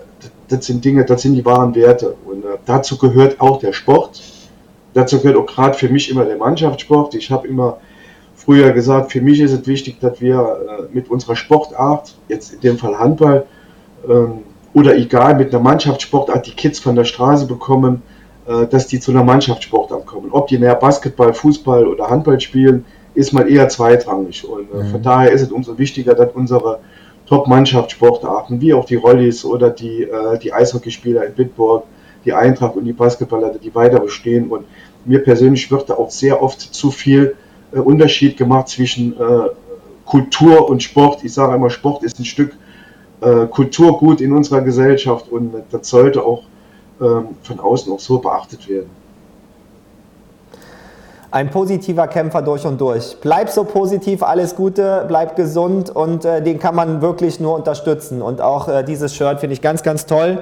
[0.48, 2.16] das sind Dinge, das sind die wahren Werte.
[2.26, 4.22] Und äh, dazu gehört auch der Sport.
[4.94, 7.14] Dazu gehört auch gerade für mich immer der Mannschaftssport.
[7.16, 7.78] Ich habe immer
[8.36, 12.62] früher gesagt, für mich ist es wichtig, dass wir äh, mit unserer Sportart, jetzt in
[12.62, 13.46] dem Fall Handball,
[14.08, 18.02] ähm, oder egal mit einer Mannschaftssportart die Kids von der Straße bekommen,
[18.70, 20.30] dass die zu einer Mannschaftssportart kommen.
[20.32, 24.48] Ob die näher Basketball, Fußball oder Handball spielen, ist mal eher zweitrangig.
[24.48, 24.88] Und äh, mhm.
[24.92, 26.80] von daher ist es umso wichtiger, dass unsere
[27.26, 31.84] Top-Mannschaftssportarten, wie auch die Rollis oder die, äh, die Eishockeyspieler in Bitburg,
[32.26, 34.50] die Eintracht und die Basketballer, die weiter bestehen.
[34.50, 34.66] Und
[35.06, 37.36] mir persönlich wird da auch sehr oft zu viel
[37.72, 39.16] Unterschied gemacht zwischen
[40.08, 41.24] Kultur und Sport.
[41.24, 42.54] Ich sage immer, Sport ist ein Stück
[43.22, 46.44] äh, Kulturgut in unserer Gesellschaft und das sollte auch
[47.00, 48.90] von außen auch so beachtet werden.
[51.30, 53.18] Ein positiver Kämpfer durch und durch.
[53.22, 58.22] Bleib so positiv, alles Gute, bleib gesund und äh, den kann man wirklich nur unterstützen.
[58.22, 60.42] Und auch äh, dieses Shirt finde ich ganz, ganz toll.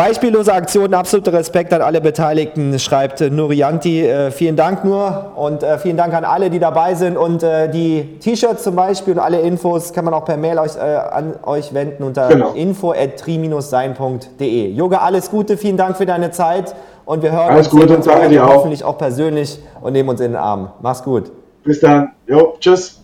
[0.00, 4.06] Beispiellose Aktion, absoluter Respekt an alle Beteiligten, schreibt Nurianti.
[4.06, 7.18] Äh, vielen Dank nur und äh, vielen Dank an alle, die dabei sind.
[7.18, 10.74] Und äh, die T-Shirts zum Beispiel und alle Infos kann man auch per Mail euch,
[10.76, 12.54] äh, an euch wenden unter genau.
[12.54, 14.70] info.tri-sein.de.
[14.70, 18.08] Yoga, alles Gute, vielen Dank für deine Zeit und wir hören alles uns, Gute, uns
[18.08, 20.70] hoffentlich auch persönlich und nehmen uns in den Arm.
[20.80, 21.30] Mach's gut.
[21.62, 22.12] Bis dann.
[22.26, 22.99] Jo, tschüss.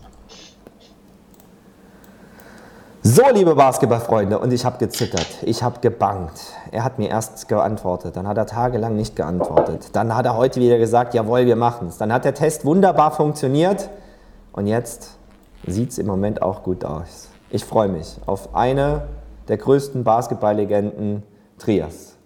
[3.09, 6.33] So, liebe Basketballfreunde, und ich habe gezittert, ich habe gebangt.
[6.73, 9.91] Er hat mir erst geantwortet, dann hat er tagelang nicht geantwortet.
[9.93, 11.99] Dann hat er heute wieder gesagt, jawohl, wir machen es.
[11.99, 13.91] Dann hat der Test wunderbar funktioniert
[14.51, 15.19] und jetzt
[15.69, 17.29] sieht es im Moment auch gut aus.
[17.51, 19.03] Ich freue mich auf eine
[19.47, 21.23] der größten Basketballlegenden
[21.61, 22.17] Trias.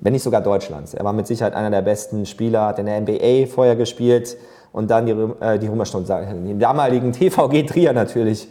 [0.00, 0.92] Wenn nicht sogar Deutschlands.
[0.92, 4.36] Er war mit Sicherheit einer der besten Spieler, hat in der NBA vorher gespielt
[4.74, 8.46] und dann die, äh, die Römerstunde, den damaligen TVG Trier natürlich,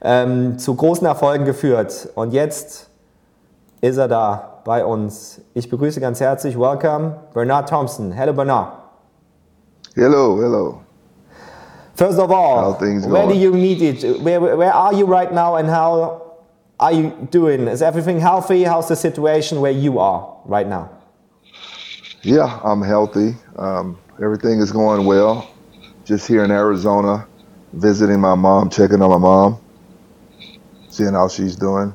[0.00, 2.08] ähm, zu großen Erfolgen geführt.
[2.14, 2.88] Und jetzt
[3.80, 5.40] ist er da bei uns.
[5.54, 8.12] Ich begrüße ganz herzlich, welcome, Bernard Thompson.
[8.12, 8.72] Hello, Bernard.
[9.94, 10.80] Hello, hello.
[11.94, 13.28] First of all, where going?
[13.28, 14.22] do you meet it?
[14.22, 16.22] Where, where are you right now and how
[16.78, 17.66] are you doing?
[17.66, 18.62] Is everything healthy?
[18.62, 20.90] How's the situation where you are right now?
[22.22, 23.34] Yeah, I'm healthy.
[23.56, 25.50] Um, everything is going well.
[26.04, 27.26] Just here in Arizona,
[27.72, 29.58] visiting my mom, checking on my mom,
[30.98, 31.94] seeing how she's doing.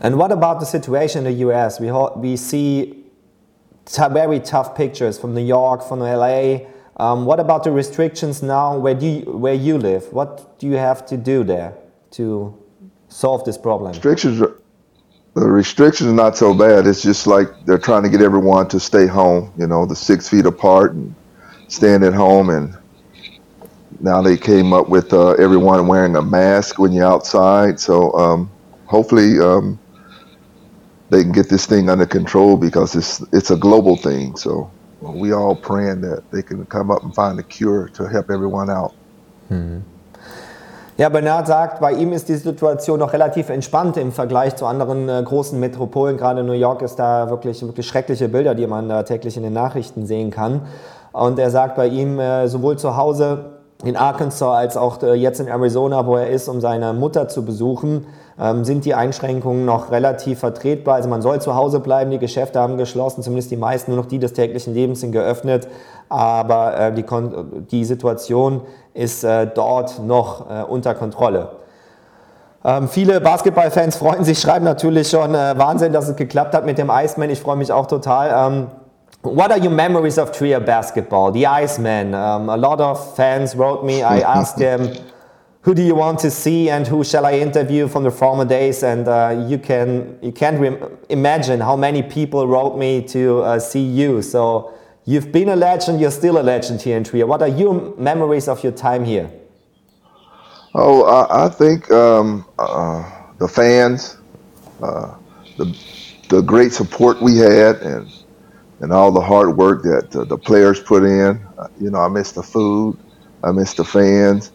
[0.00, 1.80] And what about the situation in the US?
[1.80, 3.04] We, we see
[3.86, 6.58] t- very tough pictures from New York, from LA.
[6.98, 10.12] Um, what about the restrictions now where, do you, where you live?
[10.12, 11.72] What do you have to do there
[12.12, 12.54] to
[13.08, 13.92] solve this problem?
[13.92, 14.60] Restrictions, are-
[15.34, 16.86] the restrictions are not so bad.
[16.86, 19.52] It's just like they're trying to get everyone to stay home.
[19.56, 21.14] You know, the six feet apart and
[21.68, 22.50] staying at home.
[22.50, 22.76] And
[24.00, 27.80] now they came up with uh, everyone wearing a mask when you're outside.
[27.80, 28.50] So um,
[28.86, 29.78] hopefully um,
[31.10, 34.36] they can get this thing under control because it's it's a global thing.
[34.36, 38.30] So we all praying that they can come up and find a cure to help
[38.30, 38.92] everyone out.
[40.98, 45.08] Ja, Bernard sagt, bei ihm ist die Situation noch relativ entspannt im Vergleich zu anderen
[45.08, 46.16] äh, großen Metropolen.
[46.16, 49.52] Gerade New York ist da wirklich, wirklich schreckliche Bilder, die man da täglich in den
[49.52, 50.62] Nachrichten sehen kann.
[51.12, 55.38] Und er sagt bei ihm äh, sowohl zu Hause in Arkansas als auch äh, jetzt
[55.38, 58.06] in Arizona, wo er ist, um seine Mutter zu besuchen,
[58.40, 60.96] ähm, sind die Einschränkungen noch relativ vertretbar.
[60.96, 64.08] Also man soll zu Hause bleiben, die Geschäfte haben geschlossen, zumindest die meisten, nur noch
[64.08, 65.68] die des täglichen Lebens sind geöffnet.
[66.08, 68.62] Aber äh, die, Kon die Situation
[68.94, 71.50] ist äh, dort noch unter Kontrolle.
[72.64, 76.78] Ähm, viele Basketballfans freuen sich, schreiben natürlich schon äh, Wahnsinn, dass es geklappt hat mit
[76.78, 77.30] dem Iceman.
[77.30, 78.52] Ich freue mich auch total.
[78.52, 78.66] Ähm,
[79.22, 81.32] what are your memories of Trier basketball?
[81.32, 82.14] The Iceman.
[82.14, 84.02] Um, a lot of fans wrote me.
[84.02, 84.94] I asked them,
[85.62, 88.82] who do you want to see and who shall I interview from the former days?
[88.82, 93.82] And uh, you can you can't imagine how many people wrote me to uh, see
[93.82, 94.22] you.
[94.22, 94.72] So
[95.04, 96.00] you've been a legend.
[96.00, 97.26] You're still a legend here in Trier.
[97.26, 99.30] What are your memories of your time here?
[100.74, 104.16] Oh, I, I think um, uh, the fans,
[104.80, 105.16] uh,
[105.56, 105.76] the
[106.28, 108.06] the great support we had, and
[108.80, 111.40] and all the hard work that uh, the players put in.
[111.58, 112.96] Uh, you know, I miss the food,
[113.42, 114.52] I miss the fans.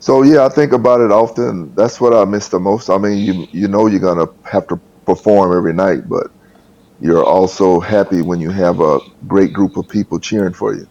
[0.00, 1.74] So yeah, I think about it often.
[1.74, 2.88] That's what I miss the most.
[2.88, 6.30] I mean, you you know you're gonna have to perform every night, but
[7.00, 10.86] you're also happy when you have a great group of people cheering for you.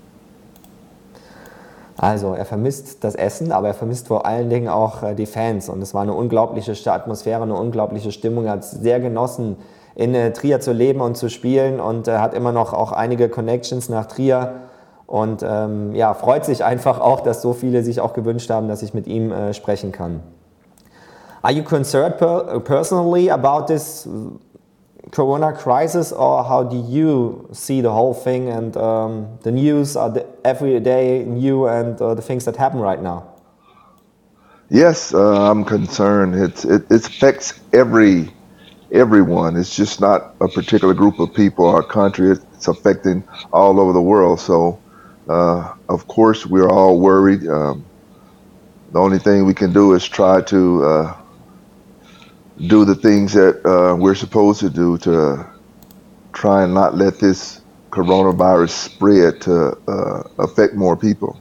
[1.98, 5.68] Also er vermisst das Essen, aber er vermisst vor allen Dingen auch äh, die Fans.
[5.68, 8.46] Und es war eine unglaubliche Atmosphäre, eine unglaubliche Stimmung.
[8.46, 9.56] Er hat sehr genossen,
[9.97, 13.29] in äh, Trier zu leben und zu spielen und äh, hat immer noch auch einige
[13.29, 14.53] Connections nach Trier.
[15.07, 18.83] Und ähm, ja, freut sich einfach auch, dass so viele sich auch gewünscht haben, dass
[18.83, 20.21] ich mit ihm äh, sprechen kann.
[21.41, 24.07] Are you concerned per personally about this
[25.12, 30.12] Corona crisis, or how do you see the whole thing and um, the news are
[30.12, 33.23] the every day new and uh, the things that happen right now?
[34.69, 36.36] Yes, uh, I'm concerned.
[36.36, 38.33] It, it affects every
[38.91, 39.56] everyone.
[39.56, 42.32] It's just not a particular group of people or country.
[42.32, 44.39] It's affecting all over the world.
[44.39, 44.80] So,
[45.30, 47.47] uh, of course, we're all worried.
[47.47, 47.86] Um,
[48.91, 51.17] the only thing we can do is try to uh,
[52.67, 55.45] do the things that uh, we're supposed to do to
[56.34, 61.39] try and not let this coronavirus spread to uh, affect more people.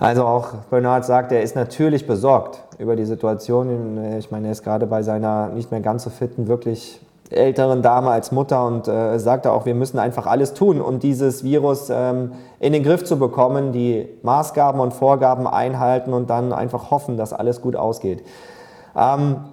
[0.00, 4.16] Also auch Bernard sagt, er ist natürlich besorgt über die Situation.
[4.18, 8.10] Ich meine, er ist gerade bei seiner nicht mehr ganz so fitten, wirklich älteren Dame
[8.10, 12.32] als Mutter und äh, sagt auch, wir müssen einfach alles tun, um dieses Virus ähm,
[12.58, 17.34] in den Griff zu bekommen, die Maßgaben und Vorgaben einhalten und dann einfach hoffen, dass
[17.34, 18.24] alles gut ausgeht.
[18.94, 19.44] Um,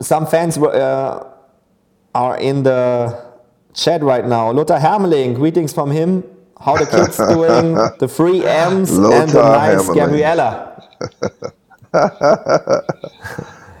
[0.00, 1.20] some fans uh,
[2.12, 3.12] are in the
[3.74, 4.52] chat right now.
[4.52, 6.22] Lothar Hermeling, greetings from him.
[6.60, 7.74] How the kids doing?
[7.98, 9.94] The three M's and the nice Hermeling.
[9.94, 10.82] Gabriella.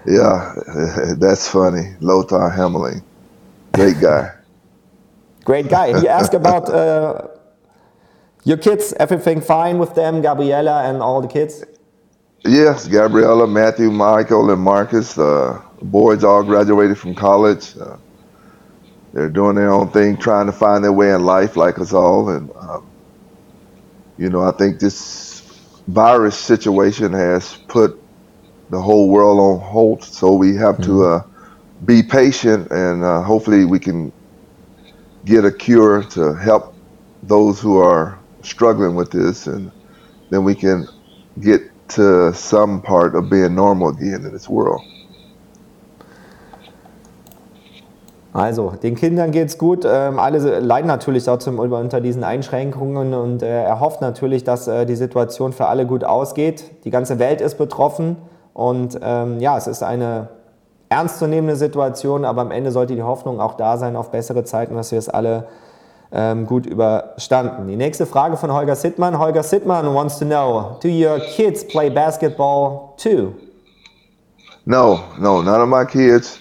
[0.06, 0.54] Yeah,
[1.18, 1.96] that's funny.
[2.00, 3.02] Lothar Hemmeling.
[3.72, 4.32] Great guy.
[5.44, 5.98] Great guy.
[6.00, 7.28] He asked about uh,
[8.44, 8.94] your kids.
[9.00, 11.64] Everything fine with them, Gabriella and all the kids?
[12.44, 15.18] Yes, Gabriella, Matthew, Michael, and Marcus.
[15.18, 17.76] Uh, boys all graduated from college.
[17.78, 17.96] Uh,
[19.16, 22.28] they're doing their own thing, trying to find their way in life like us all.
[22.28, 22.86] And um,
[24.18, 25.40] you know, I think this
[25.88, 27.98] virus situation has put
[28.68, 30.04] the whole world on hold.
[30.04, 31.22] So we have to uh,
[31.86, 34.12] be patient, and uh, hopefully we can
[35.24, 36.74] get a cure to help
[37.22, 39.72] those who are struggling with this, and
[40.28, 40.86] then we can
[41.40, 44.82] get to some part of being normal again in this world.
[48.36, 49.86] Also, den Kindern geht's gut.
[49.90, 54.84] Ähm, alle leiden natürlich trotzdem unter diesen Einschränkungen und äh, er hofft natürlich, dass äh,
[54.84, 56.64] die Situation für alle gut ausgeht.
[56.84, 58.16] Die ganze Welt ist betroffen
[58.52, 60.28] und ähm, ja, es ist eine
[60.90, 64.92] ernstzunehmende Situation, aber am Ende sollte die Hoffnung auch da sein auf bessere Zeiten, dass
[64.92, 65.46] wir es alle
[66.12, 67.66] ähm, gut überstanden.
[67.68, 69.18] Die nächste Frage von Holger Sittmann.
[69.18, 73.32] Holger Sittmann wants to know, do your kids play basketball too?
[74.66, 76.38] No, no, none of my kids.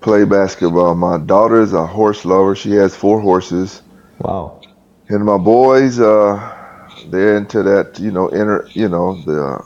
[0.00, 0.94] Play basketball.
[0.94, 2.54] My daughter is a horse lover.
[2.54, 3.82] She has four horses.
[4.18, 4.60] Wow.
[5.08, 9.62] And my boys, uh, they're into that, you know, inter, you know, the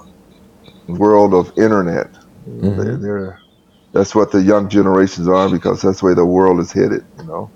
[0.93, 2.13] world of internet.
[2.49, 2.79] Mm-hmm.
[2.81, 3.41] They're, they're,
[3.93, 7.05] that's what the young generations are because that's where the world is headed.
[7.19, 7.51] You know,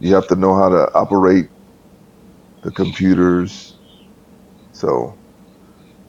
[0.00, 1.48] you have to know how to operate
[2.62, 3.74] the computers.
[4.72, 5.16] So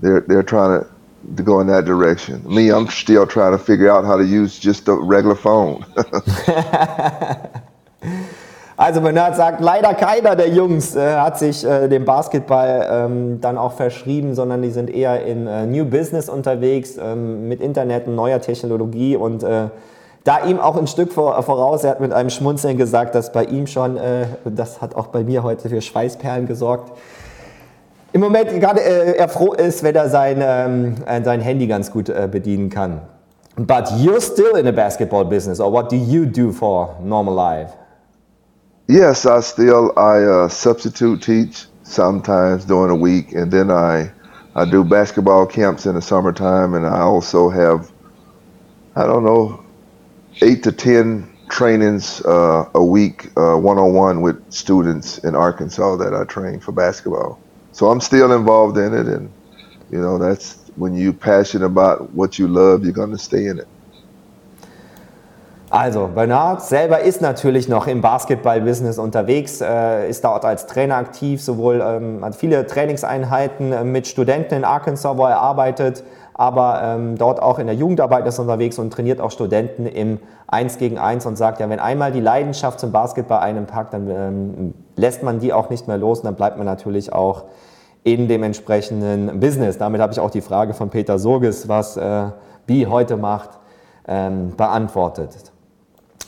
[0.02, 0.93] they're they're trying to
[1.36, 2.44] to go in that direction.
[2.48, 5.86] Me, I'm still trying to figure out how to use just a regular phone.
[8.78, 13.58] also Bernhard sagt, leider keiner der Jungs äh, hat sich äh, dem Basketball ähm, dann
[13.58, 18.16] auch verschrieben, sondern die sind eher in äh, New Business unterwegs, ähm, mit Internet und
[18.16, 19.70] neuer Technologie und äh,
[20.24, 23.68] da ihm auch ein Stück voraus, er hat mit einem Schmunzeln gesagt, dass bei ihm
[23.68, 26.94] schon, äh, das hat auch bei mir heute für Schweißperlen gesorgt,
[28.14, 31.92] im Moment gerade äh, er froh ist, wenn er sein, ähm, äh, sein Handy ganz
[31.92, 33.02] gut äh, bedienen kann.
[33.56, 37.74] But you're still in the basketball business, or what do you do for normal life?
[38.88, 44.12] Yes, I still I uh, substitute teach sometimes during the week, and then I
[44.56, 47.92] I do basketball camps in the summertime, and I also have
[48.96, 49.60] I don't know
[50.42, 56.16] eight to ten trainings uh, a week, one on one with students in Arkansas that
[56.16, 57.40] I train for basketball.
[57.74, 59.30] So I'm still involved in it, and
[59.92, 63.68] you know that's when you passionate about what you love, you're gonna stay in it.
[65.70, 71.42] Also, Bernard selber ist natürlich noch im Basketball-Business unterwegs, äh, ist dort als Trainer aktiv,
[71.42, 76.04] sowohl ähm, hat viele Trainingseinheiten äh, mit Studenten in Arkansas, wo er arbeitet,
[76.36, 80.78] aber ähm, dort auch in der Jugendarbeit ist unterwegs und trainiert auch Studenten im 1
[80.78, 84.74] gegen 1 und sagt, ja, wenn einmal die Leidenschaft zum Basketball einen packt, dann ähm,
[84.96, 87.46] lässt man die auch nicht mehr los und dann bleibt man natürlich auch
[88.04, 89.78] in dem entsprechenden Business.
[89.78, 92.30] Damit habe ich auch die Frage von Peter Sorges, was äh,
[92.68, 93.50] Bi heute macht,
[94.08, 95.52] ähm, beantwortet.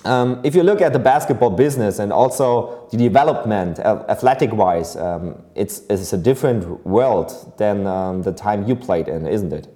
[0.05, 5.33] Um, if you look at the basketball business and also the development, uh, athletic-wise, um,
[5.55, 9.67] it's, it's a different world than um, the time you played in, isn't it?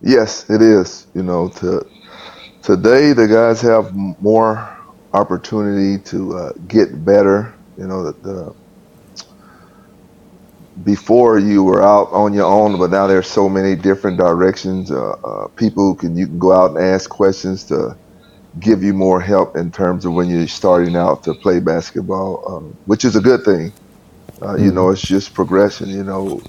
[0.00, 1.06] Yes, it is.
[1.14, 1.86] You know, to,
[2.62, 4.66] today the guys have more
[5.12, 7.52] opportunity to uh, get better.
[7.80, 8.54] You know, the, the,
[10.84, 14.92] before you were out on your own, but now there's so many different directions.
[14.92, 17.96] Uh, uh, people can you can go out and ask questions to
[18.60, 22.76] give you more help in terms of when you're starting out to play basketball, um,
[22.86, 23.72] which is a good thing.
[24.38, 24.64] Mm-hmm.
[24.64, 25.88] You know, it's just progression.
[25.88, 26.42] You know,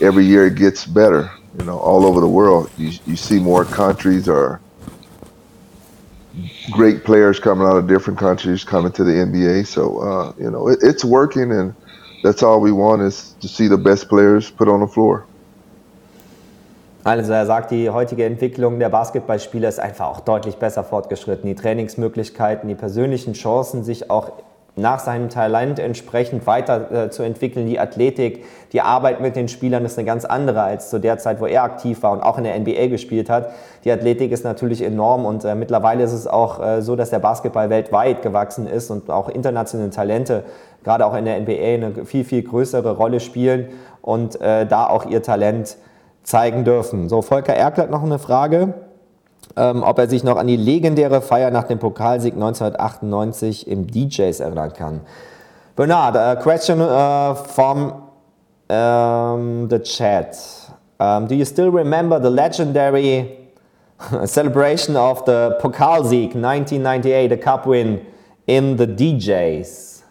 [0.00, 2.70] every year it gets better you know, all over the world.
[2.76, 4.60] You, you see more countries or
[6.70, 9.66] great players coming out of different countries coming to the NBA.
[9.66, 11.74] So, uh, you know, it, it's working, and
[12.22, 15.24] that's all we want is to see the best players put on the floor.
[17.04, 21.46] Also er sagt, die heutige Entwicklung der Basketballspieler ist einfach auch deutlich besser fortgeschritten.
[21.46, 24.32] Die Trainingsmöglichkeiten, die persönlichen Chancen, sich auch
[24.76, 27.66] nach seinem Talent entsprechend weiterzuentwickeln.
[27.66, 31.18] Äh, die Athletik, die Arbeit mit den Spielern ist eine ganz andere als zu der
[31.18, 33.50] Zeit, wo er aktiv war und auch in der NBA gespielt hat.
[33.84, 37.20] Die Athletik ist natürlich enorm und äh, mittlerweile ist es auch äh, so, dass der
[37.20, 40.44] Basketball weltweit gewachsen ist und auch internationale Talente,
[40.82, 43.68] gerade auch in der NBA, eine viel, viel größere Rolle spielen
[44.02, 45.76] und äh, da auch ihr Talent
[46.24, 47.08] zeigen dürfen.
[47.08, 48.74] So, Volker Erkl hat noch eine Frage
[49.56, 54.40] ähm, ob er sich noch an die legendäre Feier nach dem Pokalsieg 1998 im DJs
[54.40, 55.00] erinnern kann.
[55.76, 58.04] Bernard, a question uh, from
[58.68, 60.36] um, the chat.
[61.00, 63.50] Um, do you still remember the legendary
[64.24, 68.06] celebration of the Pokalsieg 1998, the cup win
[68.46, 70.02] in the DJs?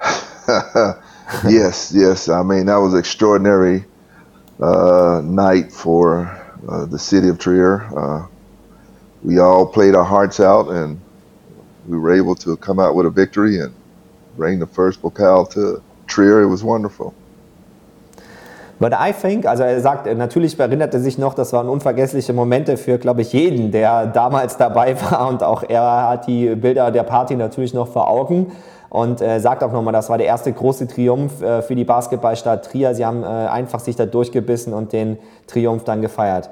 [1.48, 2.28] yes, yes.
[2.28, 3.84] I mean, that was extraordinary
[4.60, 7.82] uh, night for uh, the city of Trier.
[7.96, 8.26] Uh,
[9.22, 11.00] we all played our hearts out, and
[11.86, 13.74] we were able to come out with a victory and
[14.36, 16.42] bring the first Pokal to Trier.
[16.42, 17.14] It was wonderful.
[18.80, 22.78] But I think, also er sagt, natürlich erinnert er sich noch, das waren unvergessliche Momente
[22.78, 27.02] für, glaube ich, jeden, der damals dabei war und auch er hat die Bilder der
[27.02, 28.52] Party natürlich noch vor Augen
[28.90, 32.70] und äh, sagt auch nochmal, das war der erste große Triumph äh, für die Basketballstadt
[32.70, 32.94] Trier.
[32.94, 36.50] Sie haben äh, einfach sich da durchgebissen und den Triumph dann gefeiert.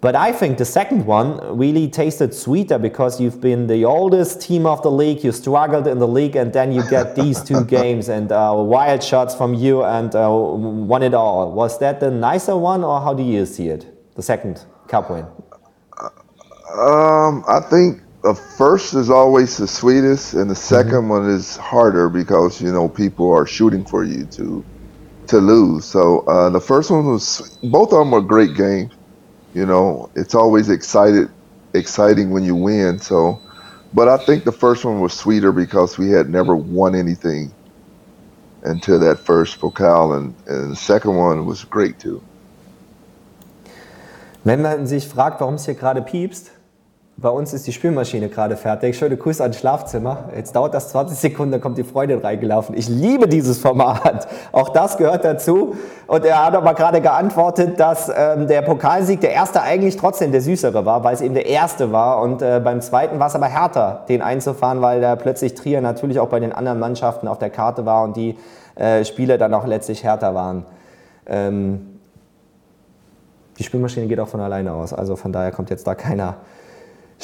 [0.00, 4.66] But I think the second one really tasted sweeter because you've been the oldest team
[4.66, 8.10] of the league, you struggled in the league, and then you get these two games
[8.10, 11.52] and uh, wild shots from you and uh, won it all.
[11.52, 13.86] Was that the nicer one, or how do you see it?
[14.14, 15.24] The second cup win?
[16.76, 21.08] Um, I think the first is always the sweetest, and the 2nd mm-hmm.
[21.10, 24.64] one is harder because you know people are shooting for you to
[25.26, 25.84] to lose.
[25.84, 28.92] So uh, the first one was both of them were great games.
[29.52, 31.28] You know, it's always excited,
[31.74, 32.98] exciting when you win.
[32.98, 33.40] So,
[33.92, 37.52] but I think the first one was sweeter because we had never won anything
[38.62, 42.22] until that first Pokal, and, and the second one was great too.
[44.44, 46.53] Wenn man sich fragt, warum es hier gerade piepst,
[47.16, 48.98] Bei uns ist die Spülmaschine gerade fertig.
[48.98, 50.30] Schöne Grüße ans Schlafzimmer.
[50.34, 52.76] Jetzt dauert das 20 Sekunden, dann kommt die Freundin reingelaufen.
[52.76, 54.26] Ich liebe dieses Format.
[54.50, 55.76] Auch das gehört dazu.
[56.08, 60.40] Und er hat aber gerade geantwortet, dass ähm, der Pokalsieg der erste eigentlich trotzdem der
[60.40, 62.20] süßere war, weil es eben der erste war.
[62.20, 66.18] Und äh, beim zweiten war es aber härter, den einzufahren, weil da plötzlich Trier natürlich
[66.18, 68.36] auch bei den anderen Mannschaften auf der Karte war und die
[68.74, 70.66] äh, Spiele dann auch letztlich härter waren.
[71.26, 72.00] Ähm,
[73.56, 74.92] die Spülmaschine geht auch von alleine aus.
[74.92, 76.38] Also von daher kommt jetzt da keiner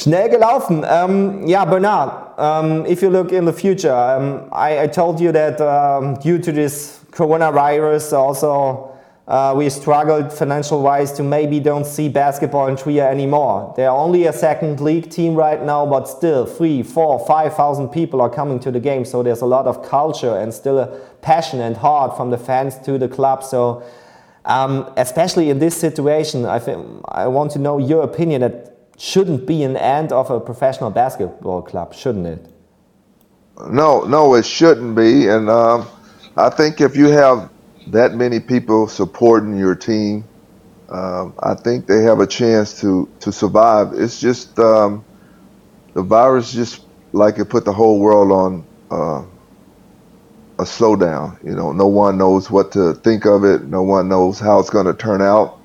[0.00, 0.82] Schnell gelaufen.
[0.84, 5.30] Um, yeah, Bernard, um, if you look in the future, um, I, I, told you
[5.32, 8.96] that um, due to this coronavirus, also
[9.28, 13.74] uh, we struggled financial wise to maybe don't see basketball in Trier anymore.
[13.76, 18.22] They're only a second league team right now, but still three, four, five thousand people
[18.22, 19.04] are coming to the game.
[19.04, 20.86] So there's a lot of culture and still a
[21.20, 23.44] passion and heart from the fans to the club.
[23.44, 23.84] So
[24.46, 28.69] um, especially in this situation, I, think, I want to know your opinion that
[29.00, 32.46] shouldn't be an end of a professional basketball club, shouldn't it?
[33.70, 35.26] No, no, it shouldn't be.
[35.26, 35.88] And um,
[36.36, 37.50] I think if you have
[37.88, 40.24] that many people supporting your team,
[40.90, 43.92] um, I think they have a chance to to survive.
[43.94, 45.04] It's just um,
[45.94, 49.24] the virus, just like it put the whole world on uh,
[50.58, 51.42] a slowdown.
[51.42, 53.64] You know, no one knows what to think of it.
[53.64, 55.58] No one knows how it's going to turn out.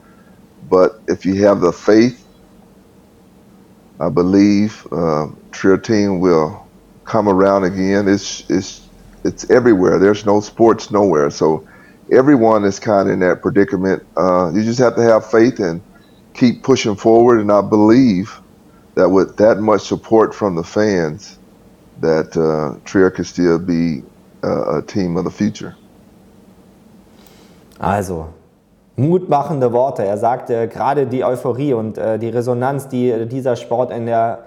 [0.70, 2.25] But if you have the faith
[4.00, 6.68] I believe uh, Trier team will
[7.06, 8.08] come around again.
[8.08, 8.88] It's it's
[9.24, 10.00] it's everywhere.
[10.00, 11.66] There's no sports nowhere, so
[12.12, 14.06] everyone is kind of in that predicament.
[14.18, 15.82] Uh, you just have to have faith and
[16.34, 17.40] keep pushing forward.
[17.40, 18.40] And I believe
[18.96, 21.40] that with that much support from the fans,
[22.02, 24.04] that uh, Trier could still be
[24.44, 25.76] a, a team of the future.
[27.80, 28.34] Also,
[28.96, 30.04] mutmachende Worte.
[30.04, 34.40] Er sagte, gerade die Euphorie und äh, die Resonanz, die dieser Sport in der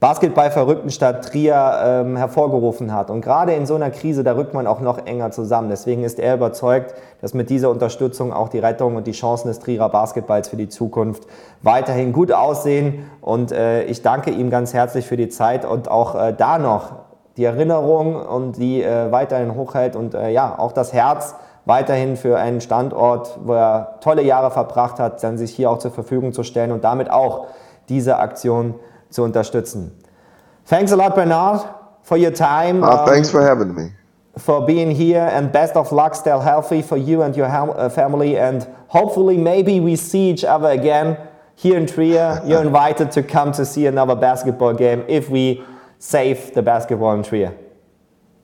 [0.00, 3.10] basketballverrückten Stadt Trier ähm, hervorgerufen hat.
[3.10, 5.68] Und gerade in so einer Krise, da rückt man auch noch enger zusammen.
[5.68, 9.58] Deswegen ist er überzeugt, dass mit dieser Unterstützung auch die Rettung und die Chancen des
[9.58, 11.26] Trierer Basketballs für die Zukunft
[11.62, 13.10] weiterhin gut aussehen.
[13.20, 16.92] Und äh, ich danke ihm ganz herzlich für die Zeit und auch äh, da noch
[17.36, 21.34] die Erinnerung und die äh, weiterhin hochhält und äh, ja, auch das Herz,
[21.64, 25.90] weiterhin für einen Standort, wo er tolle Jahre verbracht hat, dann sich hier auch zur
[25.90, 27.48] Verfügung zu stellen und damit auch
[27.88, 28.74] diese Aktion
[29.10, 29.92] zu unterstützen.
[30.68, 31.66] Thanks a lot, Bernard,
[32.02, 32.82] for your time.
[32.82, 33.92] Uh, thanks for having me.
[34.36, 38.38] For being here and best of luck, stay healthy for you and your uh, family
[38.38, 41.16] and hopefully maybe we see each other again
[41.56, 42.40] here in Trier.
[42.46, 45.62] You're invited to come to see another basketball game if we
[45.98, 47.52] save the basketball in Trier.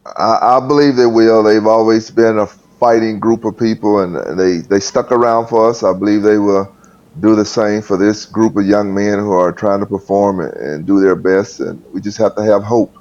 [0.04, 1.42] I, I believe they will.
[1.42, 2.48] They've always been a
[2.78, 5.82] fighting group of people, and they, they stuck around for us.
[5.82, 6.72] I believe they will
[7.20, 10.52] do the same for this group of young men who are trying to perform and,
[10.54, 11.60] and do their best.
[11.60, 12.96] And we just have to have hope.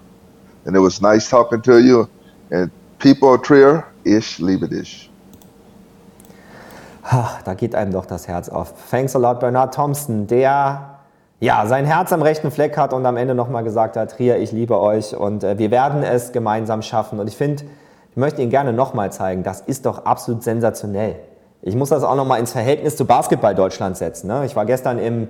[0.66, 2.10] And it was nice talking to you.
[2.52, 5.10] And people of Trier, ish, leave it ish.
[7.12, 8.74] Da geht einem doch das Herz auf.
[8.90, 10.98] Thanks a lot, Bernard Thompson, der
[11.40, 14.52] ja sein Herz am rechten Fleck hat und am Ende nochmal gesagt hat: Trier, ich
[14.52, 17.20] liebe euch und äh, wir werden es gemeinsam schaffen.
[17.20, 17.66] Und ich finde,
[18.16, 21.18] ich möchte Ihnen gerne nochmal zeigen, das ist doch absolut sensationell.
[21.62, 24.28] Ich muss das auch nochmal ins Verhältnis zu Basketball Deutschland setzen.
[24.28, 24.46] Ne?
[24.46, 25.28] Ich war gestern im,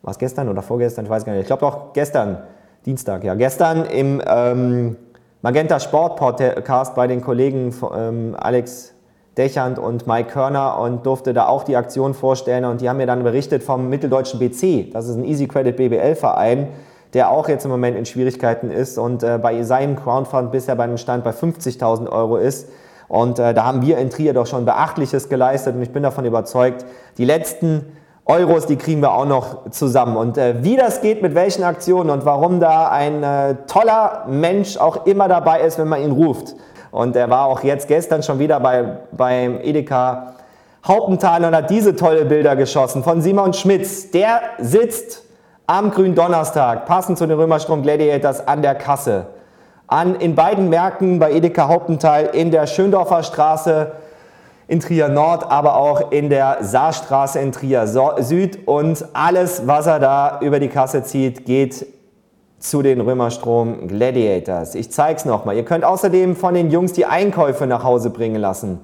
[0.00, 2.38] was gestern oder vorgestern, ich weiß gar nicht, ich glaube doch gestern,
[2.86, 4.96] Dienstag, ja, gestern im ähm,
[5.42, 8.94] Magenta Sport Podcast bei den Kollegen ähm, Alex
[9.36, 13.06] Dechand und Mike Körner und durfte da auch die Aktion vorstellen und die haben mir
[13.06, 16.68] dann berichtet vom Mitteldeutschen BC, das ist ein Easy Credit BBL Verein,
[17.14, 20.84] der auch jetzt im Moment in Schwierigkeiten ist und äh, bei seinem Crowdfund bisher bei
[20.84, 22.68] einem Stand bei 50.000 Euro ist.
[23.08, 26.24] Und äh, da haben wir in Trier doch schon Beachtliches geleistet und ich bin davon
[26.24, 26.84] überzeugt,
[27.16, 27.86] die letzten
[28.26, 30.16] Euros, die kriegen wir auch noch zusammen.
[30.16, 34.78] Und äh, wie das geht, mit welchen Aktionen und warum da ein äh, toller Mensch
[34.78, 36.54] auch immer dabei ist, wenn man ihn ruft.
[36.90, 40.34] Und er war auch jetzt gestern schon wieder bei, beim Edeka
[40.86, 44.10] Hauptenthal und hat diese tolle Bilder geschossen von Simon Schmitz.
[44.10, 45.22] Der sitzt
[45.66, 49.26] am Gründonnerstag, passend zu den Römerstrom Gladiators, an der Kasse.
[49.86, 53.92] An, in beiden Märkten bei Edeka Hauptenthal in der Schöndorfer Straße
[54.66, 58.66] in Trier Nord, aber auch in der Saarstraße in Trier Süd.
[58.66, 61.86] Und alles, was er da über die Kasse zieht, geht
[62.58, 64.74] zu den Römerstrom Gladiators.
[64.74, 65.56] Ich zeige es nochmal.
[65.56, 68.80] Ihr könnt außerdem von den Jungs die Einkäufe nach Hause bringen lassen.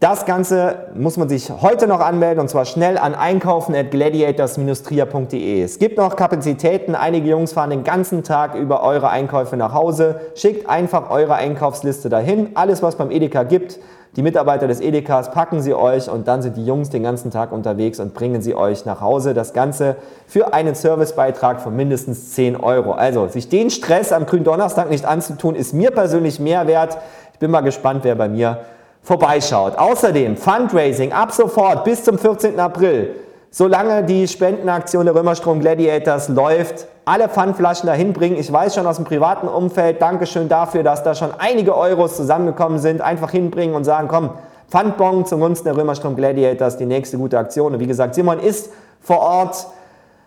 [0.00, 5.62] Das Ganze muss man sich heute noch anmelden und zwar schnell an einkaufen at gladiators-trier.de.
[5.62, 6.94] Es gibt noch Kapazitäten.
[6.94, 10.18] Einige Jungs fahren den ganzen Tag über eure Einkäufe nach Hause.
[10.34, 12.52] Schickt einfach eure Einkaufsliste dahin.
[12.54, 13.78] Alles, was beim Edeka gibt,
[14.16, 17.52] die Mitarbeiter des Edekas packen sie euch und dann sind die Jungs den ganzen Tag
[17.52, 19.34] unterwegs und bringen sie euch nach Hause.
[19.34, 19.96] Das Ganze
[20.26, 22.92] für einen Servicebeitrag von mindestens 10 Euro.
[22.92, 26.96] Also sich den Stress am grünen Donnerstag nicht anzutun, ist mir persönlich mehr wert.
[27.34, 28.60] Ich bin mal gespannt, wer bei mir
[29.02, 29.76] vorbeischaut.
[29.76, 32.58] Außerdem Fundraising ab sofort bis zum 14.
[32.60, 33.14] April,
[33.50, 38.36] solange die Spendenaktion der Römerstrom Gladiators läuft, alle Pfandflaschen dahin bringen.
[38.36, 42.78] Ich weiß schon aus dem privaten Umfeld, Dankeschön dafür, dass da schon einige Euros zusammengekommen
[42.78, 43.00] sind.
[43.00, 44.30] Einfach hinbringen und sagen, komm,
[44.68, 47.74] Pfandbon zum Gunsten der Römerstrom Gladiators, die nächste gute Aktion.
[47.74, 48.70] Und wie gesagt, Simon ist
[49.00, 49.66] vor Ort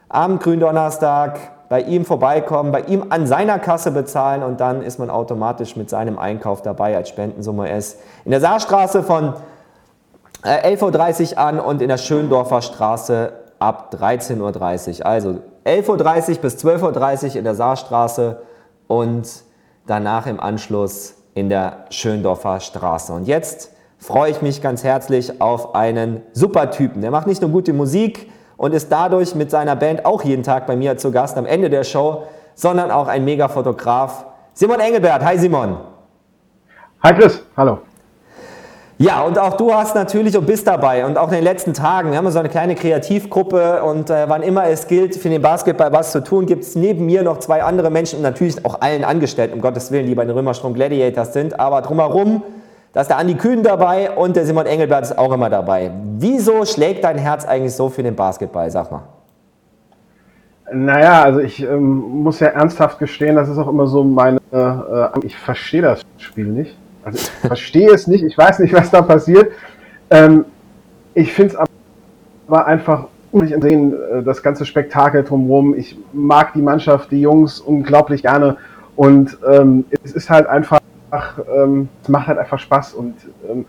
[0.09, 1.39] am Gründonnerstag
[1.74, 5.89] bei ihm vorbeikommen, bei ihm an seiner Kasse bezahlen und dann ist man automatisch mit
[5.89, 7.97] seinem Einkauf dabei als Spendensumme S.
[8.26, 9.34] In der Saarstraße von
[10.43, 15.05] 11.30 äh, Uhr an und in der Schöndorfer Straße ab 13.30 Uhr.
[15.07, 15.30] Also
[15.65, 18.43] 11.30 Uhr bis 12.30 Uhr in der Saarstraße
[18.86, 19.28] und
[19.88, 23.11] danach im Anschluss in der Schöndorfer Straße.
[23.11, 27.01] Und jetzt freue ich mich ganz herzlich auf einen super Typen.
[27.01, 28.30] Der macht nicht nur gute Musik,
[28.64, 31.70] und ist dadurch mit seiner Band auch jeden Tag bei mir zu Gast am Ende
[31.70, 32.24] der Show,
[32.55, 34.26] sondern auch ein Mega-Fotograf.
[34.53, 35.76] Simon Engelbert, hi Simon.
[37.03, 37.80] Hi Chris, hallo.
[38.97, 42.11] Ja, und auch du hast natürlich und bist dabei und auch in den letzten Tagen,
[42.11, 45.91] wir haben so eine kleine Kreativgruppe und äh, wann immer es gilt, für den Basketball
[45.91, 49.03] was zu tun, gibt es neben mir noch zwei andere Menschen und natürlich auch allen
[49.03, 52.43] Angestellten, um Gottes Willen, die bei den Römerstrom Gladiators sind, aber drumherum
[52.93, 55.91] da ist der Andi Kühn dabei und der Simon Engelbert ist auch immer dabei.
[56.19, 58.69] Wieso schlägt dein Herz eigentlich so für den Basketball?
[58.69, 59.01] Sag mal.
[60.71, 65.25] Naja, also ich ähm, muss ja ernsthaft gestehen, das ist auch immer so meine, äh,
[65.25, 66.77] ich verstehe das Spiel nicht.
[67.03, 69.51] Also ich verstehe es nicht, ich weiß nicht, was da passiert.
[70.11, 70.45] Ähm,
[71.15, 71.59] ich finde es
[72.47, 75.73] aber einfach unheimlich sehen, äh, das ganze Spektakel drumherum.
[75.75, 78.57] Ich mag die Mannschaft, die Jungs unglaublich gerne
[78.95, 80.79] und ähm, es ist halt einfach
[81.53, 82.93] ähm, es macht halt einfach Spaß.
[82.93, 83.16] Und
[83.49, 83.66] ähm,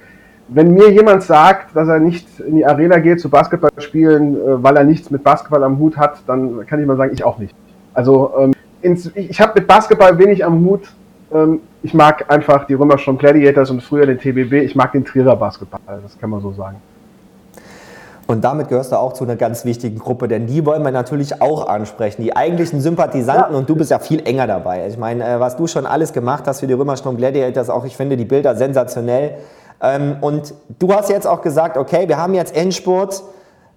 [0.48, 4.62] wenn mir jemand sagt, dass er nicht in die Arena geht zu Basketball spielen, äh,
[4.62, 7.38] weil er nichts mit Basketball am Hut hat, dann kann ich mal sagen, ich auch
[7.38, 7.54] nicht.
[7.92, 10.92] Also ähm, ins, ich, ich habe mit Basketball wenig am Hut.
[11.32, 14.64] Ähm, ich mag einfach die Römer schon Gladiators und früher den TBB.
[14.64, 16.76] Ich mag den Trierer Basketball, das kann man so sagen.
[18.26, 21.42] Und damit gehörst du auch zu einer ganz wichtigen Gruppe, denn die wollen wir natürlich
[21.42, 22.22] auch ansprechen.
[22.22, 23.58] Die eigentlichen Sympathisanten ja.
[23.58, 24.86] und du bist ja viel enger dabei.
[24.88, 27.96] Ich meine, äh, was du schon alles gemacht hast für die Römerstrom Gladiators, auch ich
[27.96, 29.36] finde die Bilder sensationell.
[29.82, 33.22] Ähm, und du hast jetzt auch gesagt, okay, wir haben jetzt Endspurt.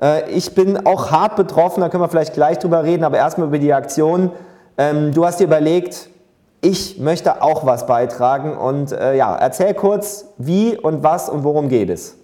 [0.01, 3.47] Äh, ich bin auch hart betroffen, da können wir vielleicht gleich drüber reden, aber erstmal
[3.47, 4.31] über die Aktion.
[4.77, 6.09] Ähm, du hast dir überlegt,
[6.61, 11.67] ich möchte auch was beitragen und äh, ja, erzähl kurz, wie und was und worum
[11.67, 12.15] geht es.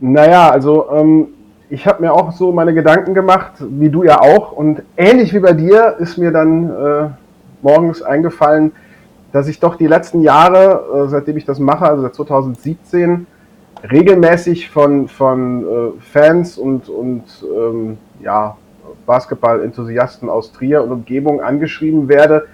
[0.00, 1.28] Naja, also ähm,
[1.68, 4.52] ich habe mir auch so meine Gedanken gemacht, wie du ja auch.
[4.52, 7.08] Und ähnlich wie bei dir ist mir dann äh,
[7.62, 8.72] morgens eingefallen,
[9.32, 13.26] dass ich doch die letzten Jahre, äh, seitdem ich das mache, also seit 2017,
[13.90, 17.24] regelmäßig von, von äh, Fans und, und
[17.54, 18.56] ähm, ja,
[19.06, 22.46] Basketball-Enthusiasten aus Trier und Umgebung angeschrieben werde,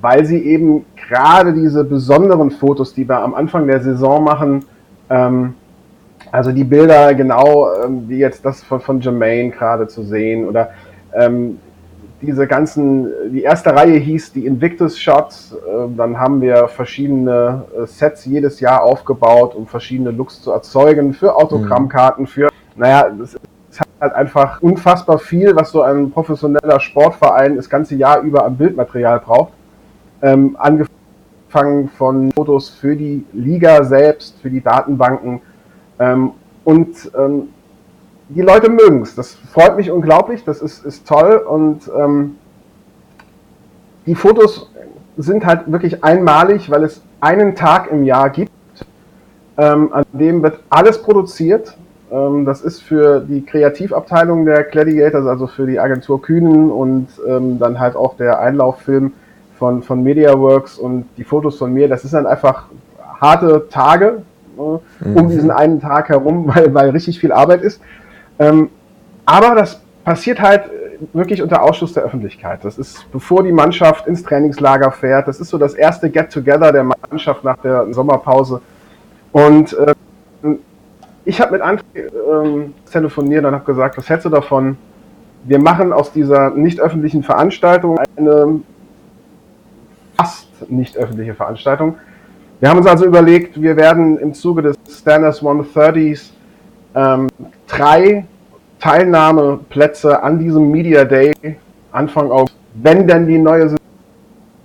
[0.00, 4.64] weil sie eben gerade diese besonderen Fotos, die wir am Anfang der Saison machen,
[5.08, 5.54] ähm,
[6.32, 10.70] also die Bilder genau, ähm, wie jetzt das von, von Jermaine gerade zu sehen oder
[11.14, 11.58] ähm,
[12.22, 17.86] diese ganzen, die erste Reihe hieß die Invictus Shots, äh, dann haben wir verschiedene äh,
[17.86, 23.40] Sets jedes Jahr aufgebaut, um verschiedene Looks zu erzeugen, für Autogrammkarten, für, naja, das ist
[24.00, 29.20] halt einfach unfassbar viel, was so ein professioneller Sportverein das ganze Jahr über an Bildmaterial
[29.20, 29.52] braucht.
[30.22, 35.40] Ähm, angefangen von Fotos für die Liga selbst, für die Datenbanken,
[36.00, 36.32] ähm,
[36.64, 37.50] und ähm,
[38.28, 39.14] die Leute mögen es.
[39.14, 41.36] Das freut mich unglaublich, das ist, ist toll.
[41.36, 42.36] Und ähm,
[44.06, 44.70] die Fotos
[45.16, 48.50] sind halt wirklich einmalig, weil es einen Tag im Jahr gibt,
[49.58, 51.76] Ähm, an dem wird alles produziert.
[52.10, 57.58] Ähm, das ist für die Kreativabteilung der Gladiators, also für die Agentur Kühnen und ähm,
[57.58, 59.12] dann halt auch der Einlauffilm
[59.58, 61.88] von, von MediaWorks und die Fotos von mir.
[61.88, 62.68] Das ist dann einfach
[63.20, 64.22] harte Tage
[65.00, 65.16] mhm.
[65.16, 67.80] um diesen einen Tag herum, weil, weil richtig viel Arbeit ist.
[68.38, 68.70] Ähm,
[69.24, 70.64] aber das passiert halt
[71.12, 72.64] wirklich unter Ausschluss der Öffentlichkeit.
[72.64, 75.28] Das ist, bevor die Mannschaft ins Trainingslager fährt.
[75.28, 78.60] Das ist so das erste Get-Together der Mannschaft nach der Sommerpause.
[79.32, 79.94] Und äh,
[81.24, 84.76] ich habe mit André ähm, telefoniert und habe gesagt, was hältst du davon?
[85.44, 88.60] Wir machen aus dieser nicht öffentlichen Veranstaltung eine
[90.16, 91.96] fast nicht öffentliche Veranstaltung.
[92.60, 96.28] Wir haben uns also überlegt, wir werden im Zuge des Standards 130s
[96.94, 97.26] ähm,
[97.66, 98.26] drei
[98.78, 101.32] Teilnahmeplätze an diesem Media Day
[101.90, 103.74] Anfang August, wenn denn die neue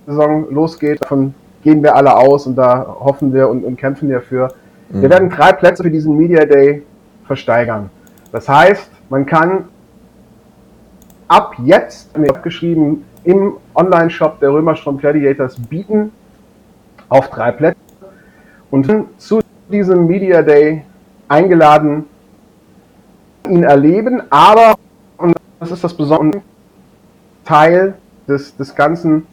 [0.06, 4.20] Saison losgeht, davon gehen wir alle aus und da hoffen wir und, und kämpfen wir
[4.20, 4.48] für.
[4.90, 5.00] Mhm.
[5.00, 6.82] Wir werden drei Plätze für diesen Media Day
[7.26, 7.88] versteigern.
[8.30, 9.68] Das heißt, man kann
[11.28, 16.12] ab jetzt, abgeschrieben, im Online-Shop der Römerstrom Gladiators bieten
[17.08, 17.85] auf drei Plätze
[18.76, 20.84] und zu diesem Media Day
[21.28, 22.04] eingeladen
[23.48, 24.74] ihn erleben, aber,
[25.16, 26.42] und das ist das besondere
[27.44, 27.94] Teil
[28.28, 29.26] des, des Ganzen,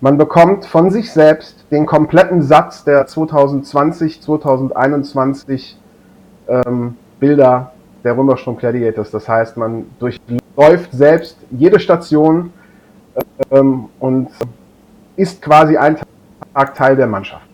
[0.00, 5.78] man bekommt von sich selbst den kompletten Satz der 2020, 2021
[6.48, 7.72] ähm, Bilder
[8.04, 9.10] der Römerstrom Gladiators.
[9.10, 12.52] Das heißt, man durchläuft selbst jede Station
[13.50, 14.28] ähm, und
[15.16, 15.98] ist quasi ein
[16.54, 17.47] Tag Teil der Mannschaft.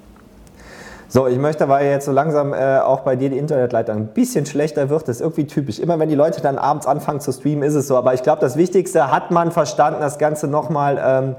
[1.14, 4.46] So, ich möchte, weil jetzt so langsam äh, auch bei dir die Internetleitung ein bisschen
[4.46, 5.78] schlechter wird, das ist irgendwie typisch.
[5.78, 7.96] Immer wenn die Leute dann abends anfangen zu streamen, ist es so.
[7.96, 11.36] Aber ich glaube, das Wichtigste hat man verstanden, das Ganze nochmal ähm,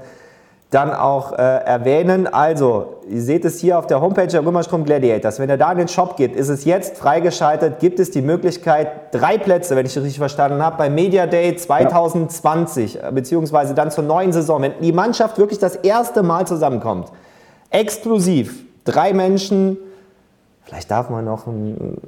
[0.70, 2.26] dann auch äh, erwähnen.
[2.26, 5.38] Also, ihr seht es hier auf der Homepage der Römerstrom Gladiators.
[5.40, 9.12] Wenn ihr da in den Shop geht, ist es jetzt freigeschaltet, gibt es die Möglichkeit,
[9.12, 13.08] drei Plätze, wenn ich das richtig verstanden habe, bei Media Day 2020, ja.
[13.10, 17.12] Äh, beziehungsweise dann zur neuen Saison, wenn die Mannschaft wirklich das erste Mal zusammenkommt.
[17.68, 19.76] Exklusiv drei Menschen,
[20.64, 21.98] vielleicht darf man noch ein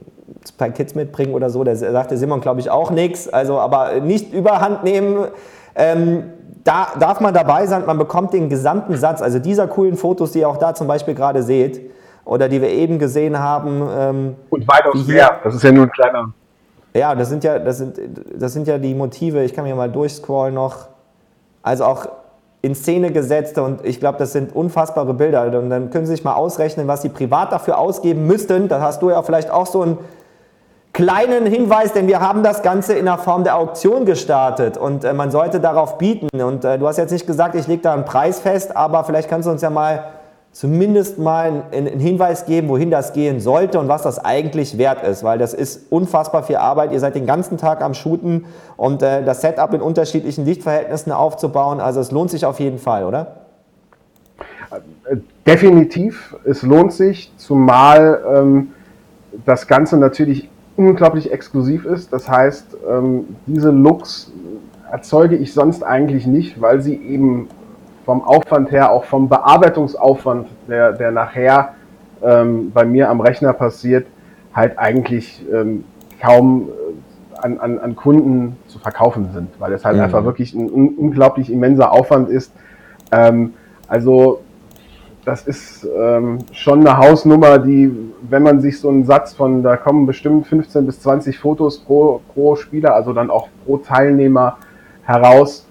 [0.56, 4.32] paar Kids mitbringen oder so, da sagte Simon, glaube ich, auch nichts, also aber nicht
[4.32, 5.26] überhand nehmen.
[5.74, 6.24] Ähm,
[6.64, 10.40] da darf man dabei sein, man bekommt den gesamten Satz, also dieser coolen Fotos, die
[10.40, 11.90] ihr auch da zum Beispiel gerade seht,
[12.24, 13.88] oder die wir eben gesehen haben.
[13.90, 16.32] Ähm, Und weitaus mehr, das ist ja nur ein kleiner.
[16.94, 17.98] Ja, das sind ja, das sind,
[18.34, 20.88] das sind ja die Motive, ich kann mir mal durchscrollen noch.
[21.62, 22.08] Also auch
[22.60, 25.44] in Szene gesetzte und ich glaube, das sind unfassbare Bilder.
[25.58, 28.68] Und dann können Sie sich mal ausrechnen, was Sie privat dafür ausgeben müssten.
[28.68, 29.98] Da hast du ja vielleicht auch so einen
[30.92, 35.12] kleinen Hinweis, denn wir haben das Ganze in der Form der Auktion gestartet und äh,
[35.12, 36.28] man sollte darauf bieten.
[36.42, 39.28] Und äh, du hast jetzt nicht gesagt, ich lege da einen Preis fest, aber vielleicht
[39.28, 40.04] kannst du uns ja mal
[40.52, 45.22] zumindest mal einen Hinweis geben, wohin das gehen sollte und was das eigentlich wert ist,
[45.22, 46.92] weil das ist unfassbar viel Arbeit.
[46.92, 48.46] Ihr seid den ganzen Tag am Shooten
[48.76, 53.04] und äh, das Setup in unterschiedlichen Lichtverhältnissen aufzubauen, also es lohnt sich auf jeden Fall,
[53.04, 53.36] oder?
[55.46, 58.72] Definitiv, es lohnt sich, zumal ähm,
[59.46, 62.12] das Ganze natürlich unglaublich exklusiv ist.
[62.12, 64.30] Das heißt, ähm, diese Looks
[64.90, 67.48] erzeuge ich sonst eigentlich nicht, weil sie eben
[68.08, 71.74] vom Aufwand her, auch vom Bearbeitungsaufwand, der, der nachher
[72.22, 74.06] ähm, bei mir am Rechner passiert,
[74.54, 75.84] halt eigentlich ähm,
[76.18, 80.04] kaum äh, an, an, an Kunden zu verkaufen sind, weil es halt mhm.
[80.04, 82.50] einfach wirklich ein, un unglaublich immenser Aufwand ist.
[83.12, 83.52] Ähm,
[83.88, 84.40] also
[85.26, 87.92] das ist ähm, schon eine Hausnummer, die,
[88.22, 92.22] wenn man sich so einen Satz von, da kommen bestimmt 15 bis 20 Fotos pro,
[92.32, 94.56] pro Spieler, also dann auch pro Teilnehmer
[95.02, 95.67] heraus,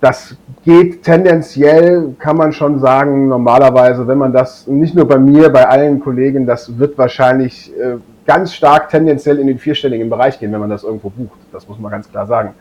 [0.00, 5.48] das geht tendenziell, kann man schon sagen, normalerweise, wenn man das, nicht nur bei mir,
[5.50, 7.96] bei allen Kollegen, das wird wahrscheinlich äh,
[8.26, 11.38] ganz stark tendenziell in den vierstelligen Bereich gehen, wenn man das irgendwo bucht.
[11.50, 12.52] Das muss man ganz klar sagen.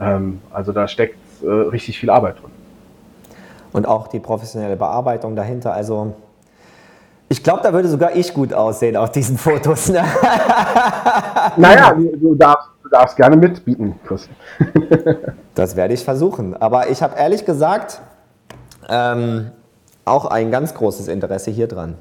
[0.00, 2.52] Ähm, also da steckt äh, richtig viel Arbeit drin.
[3.72, 5.72] Und auch die professionelle Bearbeitung dahinter.
[5.72, 6.14] Also
[7.28, 9.88] ich glaube, da würde sogar ich gut aussehen auf diesen Fotos.
[9.88, 10.04] Ne?
[11.56, 14.28] naja, du darfst darfst gerne mitbieten, Chris.
[15.54, 16.56] das werde ich versuchen.
[16.56, 18.00] Aber ich habe ehrlich gesagt
[18.88, 19.50] ähm,
[20.04, 21.96] auch ein ganz großes Interesse hier dran.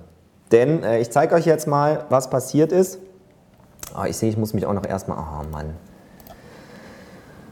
[0.51, 2.99] Denn äh, ich zeige euch jetzt mal, was passiert ist.
[3.97, 5.17] Oh, ich sehe, ich muss mich auch noch erstmal.
[5.17, 5.73] Oh Mann.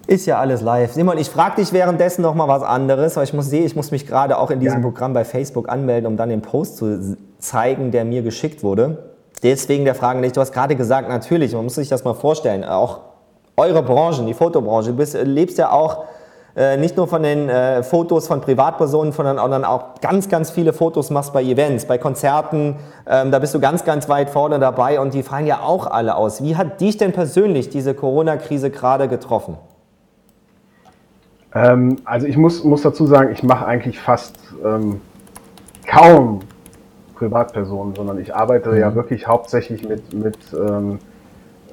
[0.08, 0.94] Ist ja alles live.
[0.94, 3.92] Simon, ich frage dich währenddessen noch mal was anderes, weil ich muss sehen, ich muss
[3.92, 4.84] mich gerade auch in diesem ja.
[4.84, 9.12] Programm bei Facebook anmelden, um dann den Post zu zeigen, der mir geschickt wurde.
[9.44, 12.64] Deswegen der Frage nicht, du hast gerade gesagt, natürlich, man muss sich das mal vorstellen,
[12.64, 13.02] auch
[13.60, 16.06] eure Branchen, die Fotobranche, du bist, lebst ja auch
[16.56, 21.10] äh, nicht nur von den äh, Fotos von Privatpersonen, sondern auch ganz, ganz viele Fotos
[21.10, 22.76] machst bei Events, bei Konzerten.
[23.08, 26.16] Ähm, da bist du ganz, ganz weit vorne dabei und die fallen ja auch alle
[26.16, 26.44] aus.
[26.44, 29.58] Wie hat dich denn persönlich diese Corona-Krise gerade getroffen?
[31.54, 34.36] Ähm, also ich muss, muss dazu sagen, ich mache eigentlich fast
[34.66, 35.02] ähm,
[35.88, 36.42] kaum
[37.16, 38.80] Privatpersonen, sondern ich arbeite mhm.
[38.80, 41.00] ja wirklich hauptsächlich mit, mit ähm,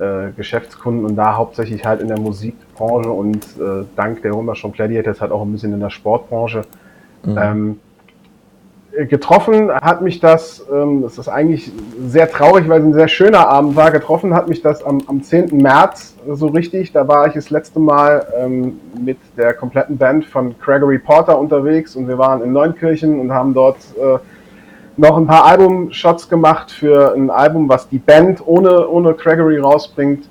[0.00, 4.34] äh, Geschäftskunden und da hauptsächlich halt in der Musikbranche und äh, dank der
[4.72, 6.62] plädiert jetzt halt auch ein bisschen in der Sportbranche.
[7.24, 7.38] Mhm.
[7.38, 7.80] Ähm,
[9.04, 11.70] getroffen hat mich das, ähm, das ist eigentlich
[12.06, 15.22] sehr traurig, weil es ein sehr schöner Abend war, getroffen hat mich das am, am
[15.22, 15.56] 10.
[15.58, 16.92] März so richtig.
[16.92, 21.94] Da war ich das letzte Mal ähm, mit der kompletten Band von Gregory Porter unterwegs
[21.94, 24.18] und wir waren in Neunkirchen und haben dort äh,
[24.96, 30.28] noch ein paar Album-Shots gemacht für ein Album, was die Band ohne, ohne Gregory rausbringt.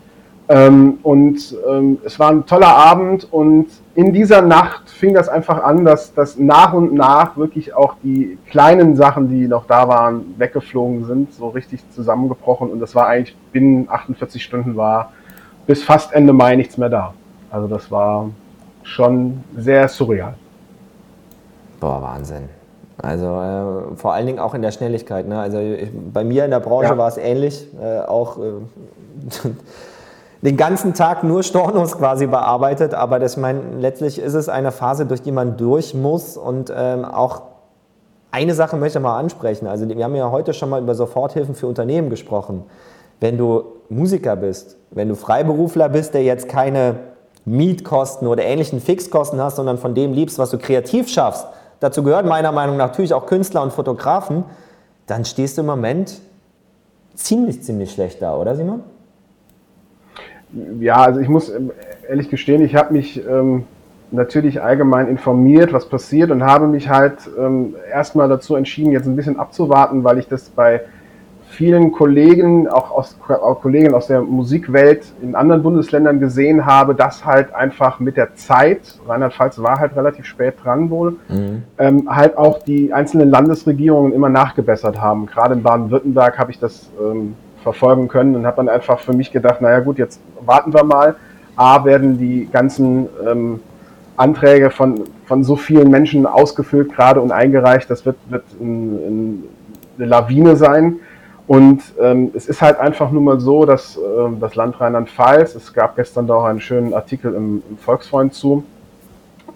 [0.47, 5.63] Ähm, und ähm, es war ein toller Abend und in dieser Nacht fing das einfach
[5.63, 10.36] an, dass, dass nach und nach wirklich auch die kleinen Sachen, die noch da waren,
[10.38, 15.13] weggeflogen sind, so richtig zusammengebrochen und das war eigentlich binnen 48 Stunden war
[15.66, 17.13] bis fast Ende Mai nichts mehr da.
[17.49, 18.30] Also das war
[18.84, 20.36] schon sehr surreal.
[21.80, 22.49] Boah, Wahnsinn.
[23.05, 25.27] Also äh, vor allen Dingen auch in der Schnelligkeit.
[25.27, 25.39] Ne?
[25.39, 26.97] Also ich, bei mir in der Branche ja.
[26.97, 27.67] war es ähnlich.
[27.79, 29.51] Äh, auch äh,
[30.41, 35.05] den ganzen Tag nur Stornos quasi bearbeitet, aber das, mein, letztlich ist es eine Phase,
[35.05, 37.43] durch die man durch muss und ähm, auch
[38.31, 39.67] eine Sache möchte ich mal ansprechen.
[39.67, 42.63] Also wir haben ja heute schon mal über Soforthilfen für Unternehmen gesprochen.
[43.19, 46.95] Wenn du Musiker bist, wenn du Freiberufler bist, der jetzt keine
[47.45, 51.47] Mietkosten oder ähnlichen Fixkosten hast, sondern von dem liebst, was du kreativ schaffst,
[51.80, 54.43] dazu gehört meiner Meinung nach natürlich auch Künstler und Fotografen,
[55.07, 56.19] dann stehst du im Moment
[57.15, 58.84] ziemlich, ziemlich schlecht da, oder Simon?
[60.80, 61.71] Ja, also ich muss ähm,
[62.07, 63.65] ehrlich gestehen, ich habe mich ähm,
[64.11, 69.15] natürlich allgemein informiert, was passiert und habe mich halt ähm, erstmal dazu entschieden, jetzt ein
[69.15, 70.82] bisschen abzuwarten, weil ich das bei
[71.55, 77.25] vielen Kollegen, auch aus auch Kollegen aus der Musikwelt in anderen Bundesländern gesehen habe, dass
[77.25, 81.63] halt einfach mit der Zeit, Rheinland-Pfalz war halt relativ spät dran wohl, mhm.
[81.77, 85.25] ähm, halt auch die einzelnen Landesregierungen immer nachgebessert haben.
[85.27, 89.31] Gerade in Baden-Württemberg habe ich das ähm, verfolgen können und habe dann einfach für mich
[89.31, 91.15] gedacht, naja gut, jetzt warten wir mal.
[91.55, 93.61] A, werden die ganzen ähm,
[94.17, 99.43] Anträge von, von so vielen Menschen ausgefüllt gerade und eingereicht, das wird, wird ein, ein,
[99.97, 100.97] eine Lawine sein.
[101.47, 105.73] Und ähm, es ist halt einfach nur mal so, dass ähm, das Land Rheinland-Pfalz, es
[105.73, 108.63] gab gestern da auch einen schönen Artikel im, im Volksfreund zu,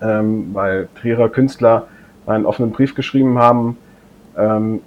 [0.01, 1.87] ähm, weil Trierer Künstler
[2.27, 3.77] einen offenen Brief geschrieben haben.
[4.37, 4.81] Ähm,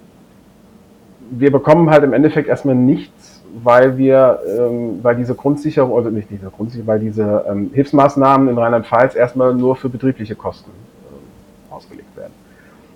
[1.29, 6.29] wir bekommen halt im Endeffekt erstmal nichts, weil wir, ähm, weil diese Grundsicherung, oder nicht
[6.29, 12.15] diese Grundsicherung, weil diese ähm, Hilfsmaßnahmen in Rheinland-Pfalz erstmal nur für betriebliche Kosten äh, ausgelegt
[12.15, 12.33] werden.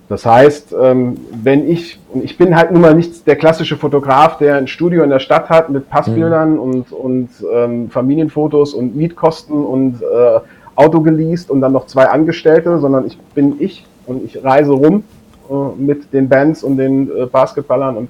[0.09, 4.37] Das heißt, ähm, wenn ich, und ich bin halt nun mal nicht der klassische Fotograf,
[4.37, 6.59] der ein Studio in der Stadt hat mit Passbildern mhm.
[6.59, 10.39] und, und ähm, Familienfotos und Mietkosten und äh,
[10.75, 15.03] Auto geleast und dann noch zwei Angestellte, sondern ich bin ich und ich reise rum
[15.49, 18.09] äh, mit den Bands und den äh, Basketballern und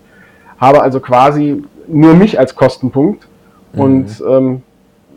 [0.59, 3.27] habe also quasi nur mich als Kostenpunkt.
[3.73, 3.81] Mhm.
[3.81, 4.61] Und ähm,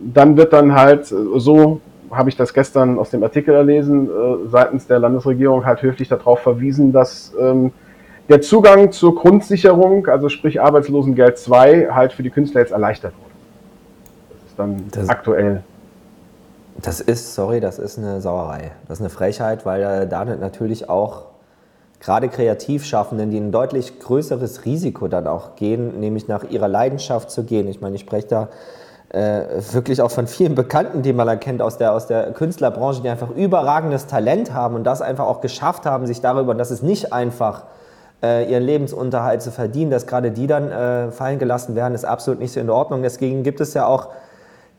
[0.00, 1.80] dann wird dann halt so
[2.10, 6.40] habe ich das gestern aus dem Artikel erlesen, äh, seitens der Landesregierung halt höflich darauf
[6.40, 7.72] verwiesen, dass ähm,
[8.28, 13.30] der Zugang zur Grundsicherung, also sprich Arbeitslosengeld 2, halt für die Künstler jetzt erleichtert wurde.
[14.30, 15.62] Das ist dann das, aktuell.
[16.80, 18.70] Das ist, sorry, das ist eine Sauerei.
[18.88, 21.26] Das ist eine Frechheit, weil äh, damit natürlich auch
[22.00, 27.44] gerade Kreativschaffenden, die ein deutlich größeres Risiko dann auch gehen, nämlich nach ihrer Leidenschaft zu
[27.44, 27.68] gehen.
[27.68, 28.48] Ich meine, ich spreche da
[29.10, 29.42] äh,
[29.72, 33.30] wirklich auch von vielen Bekannten, die man erkennt aus der, aus der Künstlerbranche, die einfach
[33.30, 37.64] überragendes Talent haben und das einfach auch geschafft haben, sich darüber, dass es nicht einfach
[38.22, 42.40] äh, ihren Lebensunterhalt zu verdienen, dass gerade die dann äh, fallen gelassen werden, ist absolut
[42.40, 43.02] nicht so in Ordnung.
[43.02, 44.08] Deswegen gibt es ja auch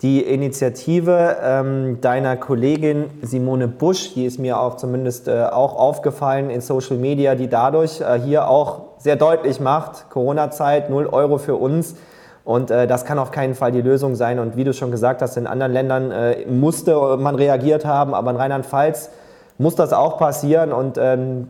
[0.02, 6.50] die Initiative ähm, deiner Kollegin Simone Busch, die ist mir auch zumindest äh, auch aufgefallen
[6.50, 11.56] in Social Media, die dadurch äh, hier auch sehr deutlich macht, Corona-Zeit, 0 Euro für
[11.56, 11.96] uns,
[12.44, 14.40] und äh, das kann auf keinen Fall die Lösung sein.
[14.40, 18.32] Und wie du schon gesagt hast, in anderen Ländern äh, musste man reagiert haben, aber
[18.32, 19.10] in Rheinland-Pfalz
[19.58, 20.74] muss das auch passieren.
[20.74, 21.48] Und ähm,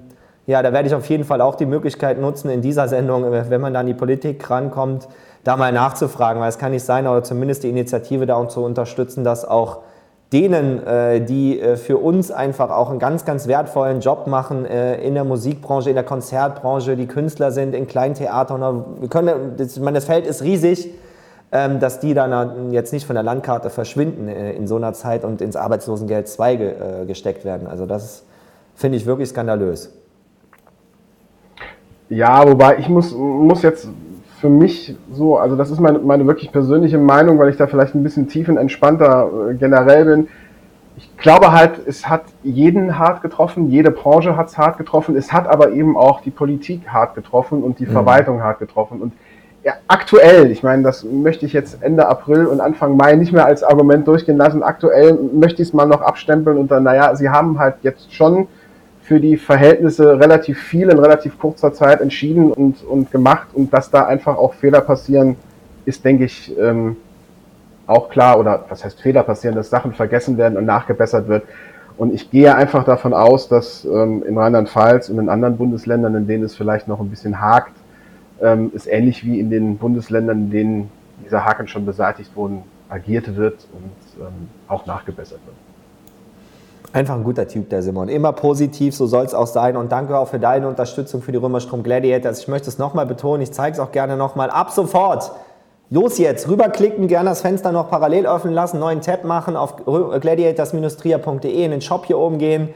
[0.48, 3.50] ja, da werde ich auf jeden Fall auch die Möglichkeit nutzen, in dieser Sendung, äh,
[3.50, 5.08] wenn man dann an die Politik rankommt,
[5.44, 9.24] da mal nachzufragen, weil es kann nicht sein, oder zumindest die Initiative da zu unterstützen,
[9.24, 9.80] dass auch
[10.34, 14.96] denen, äh, die äh, für uns einfach auch einen ganz, ganz wertvollen Job machen äh,
[15.02, 18.86] in der Musikbranche, in der Konzertbranche, die Künstler sind, in kleinen Theatern.
[19.00, 20.90] Wir können, das, meine, das Feld ist riesig,
[21.52, 25.42] ähm, dass die dann jetzt nicht von der Landkarte verschwinden in so einer Zeit und
[25.42, 27.68] ins Arbeitslosengeld 2 ge, äh, gesteckt werden.
[27.68, 28.24] Also das
[28.74, 29.92] finde ich wirklich skandalös.
[32.08, 33.88] Ja, wobei ich muss, muss jetzt
[34.42, 37.94] für mich so, also das ist meine, meine wirklich persönliche Meinung, weil ich da vielleicht
[37.94, 40.28] ein bisschen tiefenentspannter äh, generell bin.
[40.98, 45.32] Ich glaube halt, es hat jeden hart getroffen, jede Branche hat es hart getroffen, es
[45.32, 47.92] hat aber eben auch die Politik hart getroffen und die mhm.
[47.92, 49.00] Verwaltung hart getroffen.
[49.00, 49.14] Und
[49.64, 53.46] ja, aktuell, ich meine, das möchte ich jetzt Ende April und Anfang Mai nicht mehr
[53.46, 54.64] als Argument durchgehen lassen.
[54.64, 58.48] Aktuell möchte ich es mal noch abstempeln und dann, naja, sie haben halt jetzt schon
[59.04, 63.90] für die Verhältnisse relativ viel in relativ kurzer Zeit entschieden und, und gemacht und dass
[63.90, 65.36] da einfach auch Fehler passieren,
[65.86, 66.98] ist, denke ich, ähm,
[67.88, 71.44] auch klar oder was heißt Fehler passieren, dass Sachen vergessen werden und nachgebessert wird.
[71.98, 76.28] Und ich gehe einfach davon aus, dass ähm, in Rheinland-Pfalz und in anderen Bundesländern, in
[76.28, 77.74] denen es vielleicht noch ein bisschen hakt,
[78.42, 80.92] ähm, ist ähnlich wie in den Bundesländern, in denen
[81.24, 85.71] dieser Haken schon beseitigt wurden, agiert wird und ähm, auch nachgebessert wird.
[86.94, 88.10] Einfach ein guter Typ, der Simon.
[88.10, 89.78] Immer positiv, so soll es auch sein.
[89.78, 92.40] Und danke auch für deine Unterstützung für die Römerstrom Gladiators.
[92.40, 94.50] Ich möchte es nochmal betonen, ich zeige es auch gerne nochmal.
[94.50, 95.32] Ab sofort,
[95.90, 101.64] los jetzt, rüberklicken, gerne das Fenster noch parallel öffnen lassen, neuen Tab machen, auf gladiators-tria.de
[101.64, 102.74] in den Shop hier oben gehen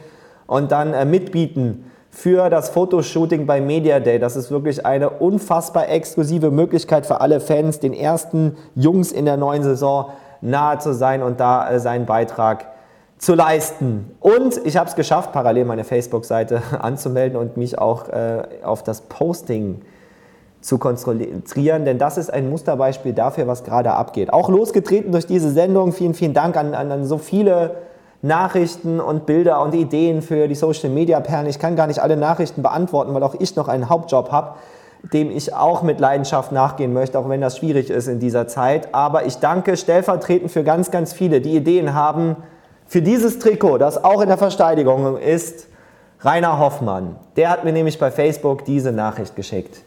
[0.47, 4.17] und dann äh, mitbieten für das Fotoshooting bei Media Day.
[4.17, 9.35] Das ist wirklich eine unfassbar exklusive Möglichkeit für alle Fans, den ersten Jungs in der
[9.35, 12.74] neuen Saison nahe zu sein und da äh, seinen Beitrag zu
[13.33, 14.11] leisten.
[14.19, 19.01] Und ich habe es geschafft, parallel meine Facebook-Seite anzumelden und mich auch äh, auf das
[19.01, 19.81] Posting
[20.61, 24.33] zu konzentrieren, denn das ist ein Musterbeispiel dafür, was gerade abgeht.
[24.33, 25.93] Auch losgetreten durch diese Sendung.
[25.93, 27.75] Vielen, vielen Dank an, an, an so viele
[28.23, 31.45] Nachrichten und Bilder und Ideen für die Social Media Perlen.
[31.45, 34.55] Ich kann gar nicht alle Nachrichten beantworten, weil auch ich noch einen Hauptjob habe,
[35.13, 38.93] dem ich auch mit Leidenschaft nachgehen möchte, auch wenn das schwierig ist in dieser Zeit.
[38.95, 42.37] Aber ich danke stellvertretend für ganz, ganz viele, die Ideen haben
[42.87, 45.67] für dieses Trikot, das auch in der Verteidigung ist.
[46.21, 49.81] Rainer Hoffmann, der hat mir nämlich bei Facebook diese Nachricht geschickt.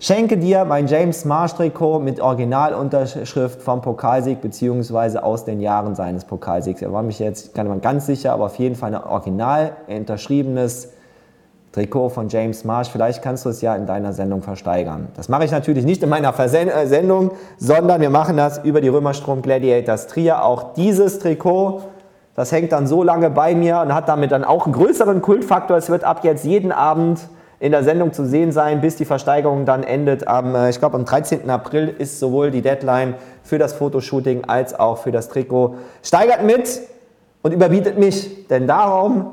[0.00, 5.18] Schenke dir mein James Marsh Trikot mit Originalunterschrift vom Pokalsieg bzw.
[5.18, 6.82] aus den Jahren seines Pokalsiegs.
[6.82, 10.90] Er war mich jetzt kann man ganz sicher, aber auf jeden Fall ein original unterschriebenes
[11.72, 12.88] Trikot von James Marsh.
[12.88, 15.08] Vielleicht kannst du es ja in deiner Sendung versteigern.
[15.16, 18.80] Das mache ich natürlich nicht in meiner Versen äh, Sendung, sondern wir machen das über
[18.80, 20.44] die Römerstrom Gladiators Trier.
[20.44, 21.80] Auch dieses Trikot,
[22.34, 25.76] das hängt dann so lange bei mir und hat damit dann auch einen größeren Kultfaktor.
[25.76, 27.20] Es wird ab jetzt jeden Abend
[27.60, 30.26] in der Sendung zu sehen sein, bis die Versteigerung dann endet.
[30.26, 31.48] Am, äh, ich glaube, am 13.
[31.48, 35.76] April ist sowohl die Deadline für das Fotoshooting als auch für das Trikot.
[36.02, 36.80] Steigert mit
[37.42, 39.30] und überbietet mich, denn darum,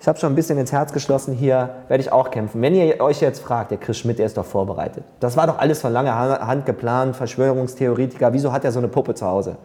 [0.00, 2.62] ich habe schon ein bisschen ins Herz geschlossen hier, werde ich auch kämpfen.
[2.62, 5.02] Wenn ihr euch jetzt fragt, der Chris Schmidt, der ist doch vorbereitet.
[5.18, 8.32] Das war doch alles von langer Hand geplant, Verschwörungstheoretiker.
[8.32, 9.56] Wieso hat er so eine Puppe zu Hause?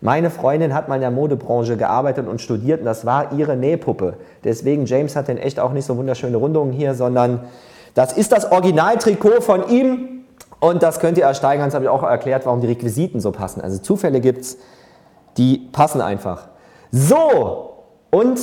[0.00, 4.14] Meine Freundin hat mal in der Modebranche gearbeitet und studiert und das war ihre Nähpuppe.
[4.44, 7.40] Deswegen, James hat denn echt auch nicht so wunderschöne Rundungen hier, sondern
[7.94, 10.24] das ist das Originaltrikot von ihm
[10.60, 11.66] und das könnt ihr ersteigern.
[11.66, 13.60] Das habe ich auch erklärt, warum die Requisiten so passen.
[13.60, 14.58] Also Zufälle gibt es,
[15.36, 16.48] die passen einfach.
[16.92, 18.38] So, und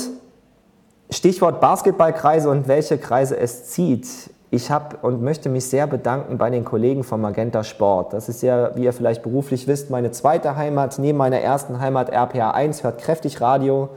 [1.10, 4.08] Stichwort Basketballkreise und welche Kreise es zieht.
[4.56, 8.14] Ich habe und möchte mich sehr bedanken bei den Kollegen von Magenta Sport.
[8.14, 10.98] Das ist ja, wie ihr vielleicht beruflich wisst, meine zweite Heimat.
[10.98, 13.90] Neben meiner ersten Heimat RPA 1 hört kräftig Radio.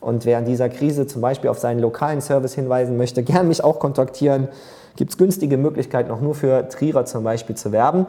[0.00, 3.64] Und wer in dieser Krise zum Beispiel auf seinen lokalen Service hinweisen möchte, gern mich
[3.64, 4.46] auch kontaktieren.
[4.94, 8.06] Gibt es günstige Möglichkeiten, auch nur für Trierer zum Beispiel zu werben.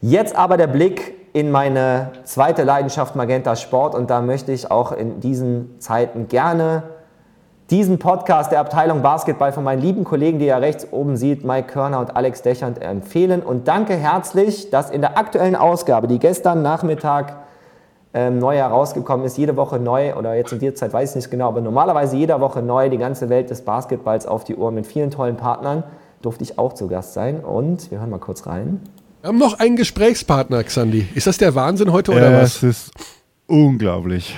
[0.00, 4.92] Jetzt aber der Blick in meine zweite Leidenschaft Magenta Sport und da möchte ich auch
[4.92, 6.84] in diesen Zeiten gerne
[7.70, 11.68] diesen Podcast der Abteilung Basketball von meinen lieben Kollegen, die ihr rechts oben sieht, Mike
[11.68, 13.42] Körner und Alex Dechand empfehlen.
[13.42, 17.36] Und danke herzlich, dass in der aktuellen Ausgabe, die gestern Nachmittag
[18.12, 21.30] ähm, neu herausgekommen ist, jede Woche neu, oder jetzt in dieser Zeit weiß ich nicht
[21.30, 24.86] genau, aber normalerweise jede Woche neu, die ganze Welt des Basketballs auf die Uhr mit
[24.86, 25.84] vielen tollen Partnern,
[26.22, 27.38] durfte ich auch zu Gast sein.
[27.38, 28.80] Und wir hören mal kurz rein.
[29.20, 31.06] Wir haben noch einen Gesprächspartner, Xandi.
[31.14, 32.56] Ist das der Wahnsinn heute oder äh, was?
[32.56, 32.90] Es ist
[33.46, 34.34] unglaublich.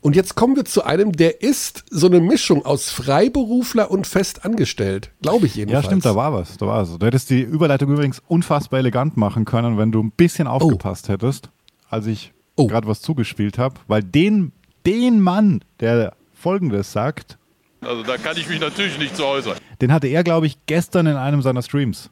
[0.00, 5.10] Und jetzt kommen wir zu einem, der ist so eine Mischung aus Freiberufler und festangestellt.
[5.22, 5.84] Glaube ich jedenfalls.
[5.84, 6.56] Ja, stimmt, da war was.
[6.58, 6.96] Da war was.
[6.98, 11.12] Du hättest die Überleitung übrigens unfassbar elegant machen können, wenn du ein bisschen aufgepasst oh.
[11.12, 11.50] hättest,
[11.88, 12.66] als ich oh.
[12.66, 13.76] gerade was zugespielt habe.
[13.88, 14.52] Weil den,
[14.84, 17.38] den Mann, der Folgendes sagt.
[17.80, 19.56] Also da kann ich mich natürlich nicht zu äußern.
[19.80, 22.10] Den hatte er, glaube ich, gestern in einem seiner Streams.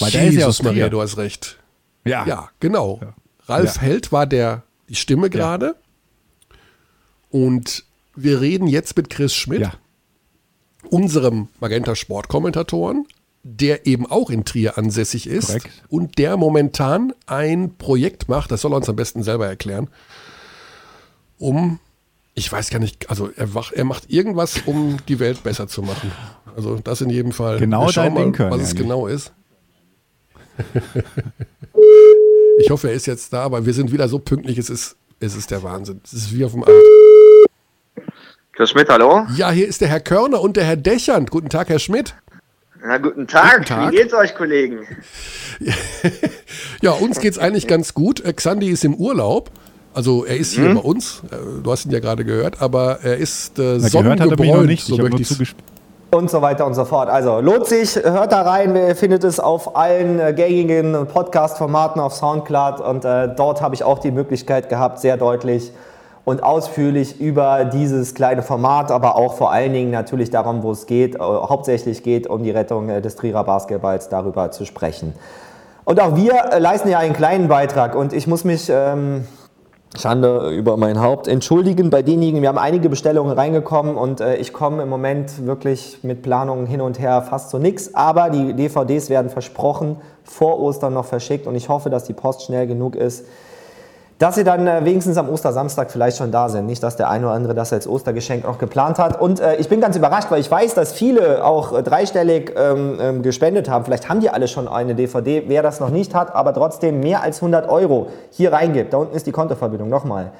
[0.00, 1.58] Weil Jesus der ist ja aus Maria, du hast recht.
[2.04, 2.26] Ja.
[2.26, 2.98] Ja, genau.
[3.00, 3.14] Ja.
[3.46, 3.82] Ralf ja.
[3.82, 5.76] Held war der, die Stimme gerade.
[7.32, 9.72] Und wir reden jetzt mit Chris Schmidt, ja.
[10.90, 13.06] unserem Magenta Sport-Kommentatoren.
[13.44, 15.68] der eben auch in Trier ansässig ist Korrekt.
[15.88, 19.88] und der momentan ein Projekt macht, das soll er uns am besten selber erklären,
[21.38, 21.80] um,
[22.34, 26.12] ich weiß gar nicht, also er, er macht irgendwas, um die Welt besser zu machen.
[26.54, 27.58] Also das in jedem Fall.
[27.58, 29.32] Genau Wir schauen mal, Ding, Körny, was es genau ist.
[32.60, 35.34] ich hoffe, er ist jetzt da, aber wir sind wieder so pünktlich, es ist, es
[35.34, 36.00] ist der Wahnsinn.
[36.04, 36.74] Es ist wie auf dem Amt.
[38.54, 39.26] Chris Schmidt, hallo?
[39.34, 41.30] Ja, hier ist der Herr Körner und der Herr Dächernd.
[41.30, 42.14] Guten Tag, Herr Schmidt.
[42.84, 43.52] Na, guten Tag.
[43.58, 43.92] Guten Tag.
[43.92, 44.80] Wie geht's euch, Kollegen?
[46.82, 48.24] Ja, uns geht's eigentlich ganz gut.
[48.24, 49.50] Äh, Xandi ist im Urlaub.
[49.94, 50.74] Also er ist hier Mhm.
[50.74, 51.22] bei uns.
[51.30, 54.84] Äh, Du hast ihn ja gerade gehört, aber er ist äh, Na, sonnengebräunt, nicht.
[54.84, 55.62] so Ich habe möchte zugespielt.
[56.10, 57.08] Und so weiter und so fort.
[57.08, 62.14] Also lohnt sich, hört da rein, ihr findet es auf allen äh, gängigen Podcast-Formaten auf
[62.14, 65.70] Soundcloud und äh, dort habe ich auch die Möglichkeit gehabt, sehr deutlich
[66.24, 70.86] und ausführlich über dieses kleine Format, aber auch vor allen Dingen natürlich darum, wo es
[70.86, 75.14] geht, äh, hauptsächlich geht um die Rettung äh, des Trierer Basketballs, darüber zu sprechen.
[75.84, 79.26] Und auch wir äh, leisten ja einen kleinen Beitrag und ich muss mich ähm,
[79.98, 81.28] Schande über mein Haupt.
[81.28, 85.98] Entschuldigen bei denjenigen, wir haben einige Bestellungen reingekommen und äh, ich komme im Moment wirklich
[86.02, 87.94] mit Planungen hin und her fast zu nichts.
[87.94, 92.42] Aber die DVDs werden versprochen vor Ostern noch verschickt und ich hoffe, dass die Post
[92.42, 93.26] schnell genug ist,
[94.22, 96.66] dass sie dann äh, wenigstens am Ostersamstag vielleicht schon da sind.
[96.66, 99.20] Nicht, dass der eine oder andere das als Ostergeschenk noch geplant hat.
[99.20, 102.98] Und äh, ich bin ganz überrascht, weil ich weiß, dass viele auch äh, dreistellig ähm,
[103.00, 103.84] ähm, gespendet haben.
[103.84, 105.42] Vielleicht haben die alle schon eine DVD.
[105.48, 108.92] Wer das noch nicht hat, aber trotzdem mehr als 100 Euro hier reingibt.
[108.92, 109.88] Da unten ist die Kontoverbindung.
[109.88, 110.30] Nochmal.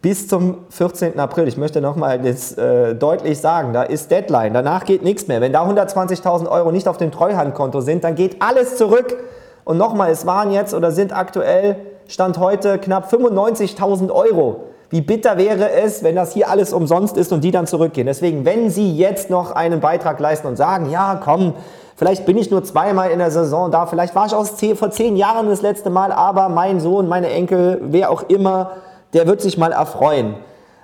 [0.00, 1.20] Bis zum 14.
[1.20, 5.40] April, ich möchte nochmal das äh, deutlich sagen, da ist Deadline, danach geht nichts mehr.
[5.40, 9.16] Wenn da 120.000 Euro nicht auf dem Treuhandkonto sind, dann geht alles zurück.
[9.64, 11.76] Und nochmal, es waren jetzt oder sind aktuell,
[12.08, 14.64] Stand heute, knapp 95.000 Euro.
[14.90, 18.06] Wie bitter wäre es, wenn das hier alles umsonst ist und die dann zurückgehen.
[18.06, 21.54] Deswegen, wenn Sie jetzt noch einen Beitrag leisten und sagen, ja, komm,
[21.96, 24.90] vielleicht bin ich nur zweimal in der Saison da, vielleicht war ich auch zehn- vor
[24.90, 28.72] zehn Jahren das letzte Mal, aber mein Sohn, meine Enkel, wer auch immer,
[29.14, 30.34] der wird sich mal erfreuen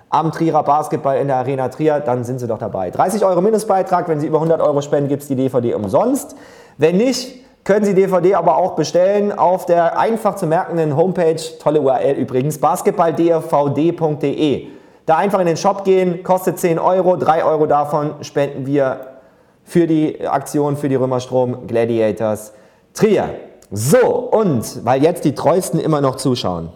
[0.09, 2.89] am Trierer Basketball in der Arena Trier, dann sind Sie doch dabei.
[2.89, 6.35] 30 Euro Mindestbeitrag, wenn Sie über 100 Euro spenden, gibt es die DVD umsonst.
[6.77, 11.79] Wenn nicht, können Sie DVD aber auch bestellen auf der einfach zu merkenden Homepage, tolle
[11.79, 14.67] URL übrigens, basketballdvd.de.
[15.05, 19.19] Da einfach in den Shop gehen, kostet 10 Euro, 3 Euro davon spenden wir
[19.63, 22.53] für die Aktion für die Römerstrom Gladiators
[22.95, 23.35] Trier.
[23.69, 26.69] So, und weil jetzt die Treuesten immer noch zuschauen,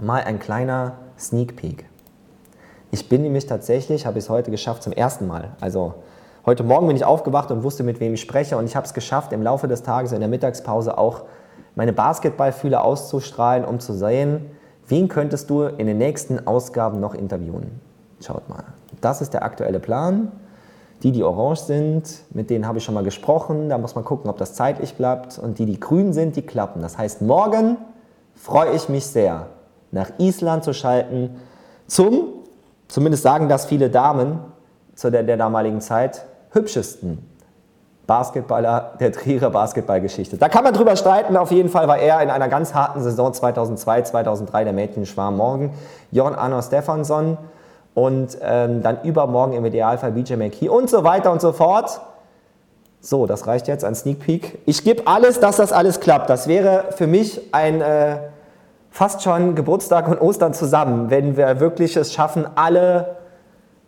[0.00, 1.84] mal ein kleiner Sneak Peek.
[2.90, 5.50] Ich bin nämlich tatsächlich, habe ich es heute geschafft zum ersten Mal.
[5.60, 5.96] Also
[6.46, 8.56] heute Morgen bin ich aufgewacht und wusste, mit wem ich spreche.
[8.56, 11.22] Und ich habe es geschafft, im Laufe des Tages in der Mittagspause auch
[11.74, 14.50] meine Basketballfühle auszustrahlen, um zu sehen,
[14.88, 17.80] wen könntest du in den nächsten Ausgaben noch interviewen.
[18.20, 18.64] Schaut mal,
[19.00, 20.32] das ist der aktuelle Plan.
[21.02, 23.70] Die, die orange sind, mit denen habe ich schon mal gesprochen.
[23.70, 25.38] Da muss man gucken, ob das zeitlich klappt.
[25.38, 26.82] Und die, die grün sind, die klappen.
[26.82, 27.78] Das heißt, morgen
[28.34, 29.46] freue ich mich sehr,
[29.92, 31.36] nach Island zu schalten
[31.86, 32.24] zum,
[32.88, 34.40] zumindest sagen das viele Damen
[34.94, 37.30] zu der, der damaligen Zeit, hübschesten
[38.06, 40.36] Basketballer der Trierer Basketballgeschichte.
[40.36, 41.36] Da kann man drüber streiten.
[41.36, 45.72] Auf jeden Fall war er in einer ganz harten Saison 2002, 2003 der Mädchenschwarm morgen.
[46.10, 47.38] Jon Arno Stefansson
[47.94, 52.00] und ähm, dann übermorgen im Idealfall BJ McKee und so weiter und so fort.
[53.00, 54.58] So, das reicht jetzt ein Sneak Peek.
[54.66, 56.30] Ich gebe alles, dass das alles klappt.
[56.30, 58.16] Das wäre für mich ein äh,
[58.90, 63.19] fast schon Geburtstag und Ostern zusammen, wenn wir wirklich es schaffen, alle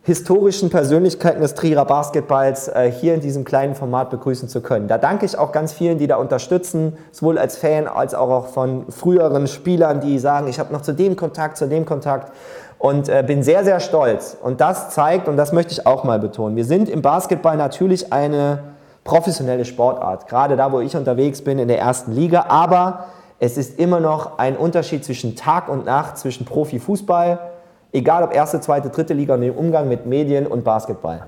[0.04, 4.88] historischen Persönlichkeiten des Trierer Basketballs äh, hier in diesem kleinen Format begrüßen zu können.
[4.88, 8.90] Da danke ich auch ganz vielen, die da unterstützen, sowohl als Fan als auch von
[8.90, 12.32] früheren Spielern, die sagen, ich habe noch zu dem Kontakt, zu dem Kontakt
[12.80, 14.36] und äh, bin sehr, sehr stolz.
[14.42, 18.12] Und das zeigt, und das möchte ich auch mal betonen, wir sind im Basketball natürlich
[18.12, 18.58] eine
[19.04, 23.06] professionelle Sportart, gerade da, wo ich unterwegs bin in der ersten Liga, aber
[23.38, 27.51] es ist immer noch ein Unterschied zwischen Tag und Nacht, zwischen Profifußball,
[27.92, 31.22] egal ob erste, zweite, dritte Liga und dem Umgang mit Medien und Basketball.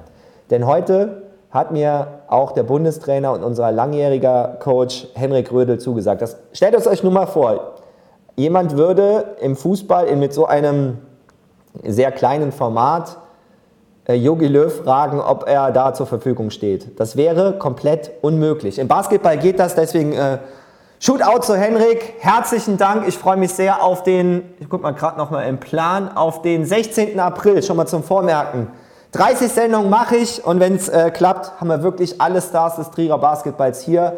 [0.50, 6.20] Denn heute hat mir auch der Bundestrainer und unser langjähriger Coach Henrik Rödel zugesagt.
[6.20, 7.74] Das, stellt es euch nur mal vor,
[8.34, 10.98] jemand würde im Fußball mit so einem
[11.84, 13.16] sehr kleinen Format
[14.06, 16.98] äh, Jogi Löw fragen, ob er da zur Verfügung steht.
[16.98, 18.78] Das wäre komplett unmöglich.
[18.78, 20.38] Im Basketball geht das, deswegen äh,
[21.06, 22.14] Shootout zu Henrik.
[22.20, 23.06] Herzlichen Dank.
[23.06, 26.40] Ich freue mich sehr auf den, ich gucke mal gerade noch mal im Plan, auf
[26.40, 27.20] den 16.
[27.20, 28.68] April, schon mal zum Vormerken.
[29.12, 32.90] 30 Sendungen mache ich und wenn es äh, klappt, haben wir wirklich alle Stars des
[32.90, 34.16] Trierer Basketballs hier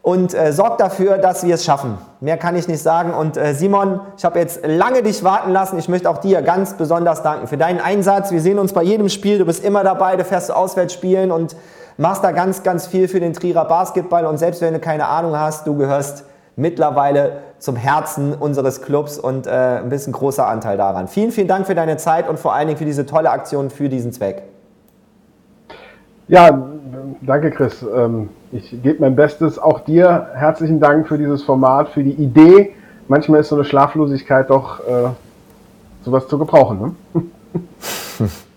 [0.00, 1.98] und äh, sorgt dafür, dass wir es schaffen.
[2.20, 3.14] Mehr kann ich nicht sagen.
[3.14, 5.76] Und äh, Simon, ich habe jetzt lange dich warten lassen.
[5.76, 8.30] Ich möchte auch dir ganz besonders danken für deinen Einsatz.
[8.30, 9.38] Wir sehen uns bei jedem Spiel.
[9.38, 11.56] Du bist immer dabei, du fährst zu Auswärtsspielen und
[11.96, 15.36] machst da ganz, ganz viel für den Trierer Basketball und selbst wenn du keine Ahnung
[15.38, 16.24] hast, du gehörst
[16.56, 21.08] mittlerweile zum Herzen unseres Clubs und äh, ein bisschen großer Anteil daran.
[21.08, 23.88] Vielen, vielen Dank für deine Zeit und vor allen Dingen für diese tolle Aktion für
[23.88, 24.42] diesen Zweck.
[26.28, 26.66] Ja,
[27.20, 27.84] danke Chris.
[27.94, 29.58] Ähm, ich gebe mein Bestes.
[29.58, 32.74] Auch dir herzlichen Dank für dieses Format, für die Idee.
[33.08, 35.08] Manchmal ist so eine Schlaflosigkeit doch äh,
[36.04, 36.96] sowas zu gebrauchen.
[37.14, 37.22] Ne?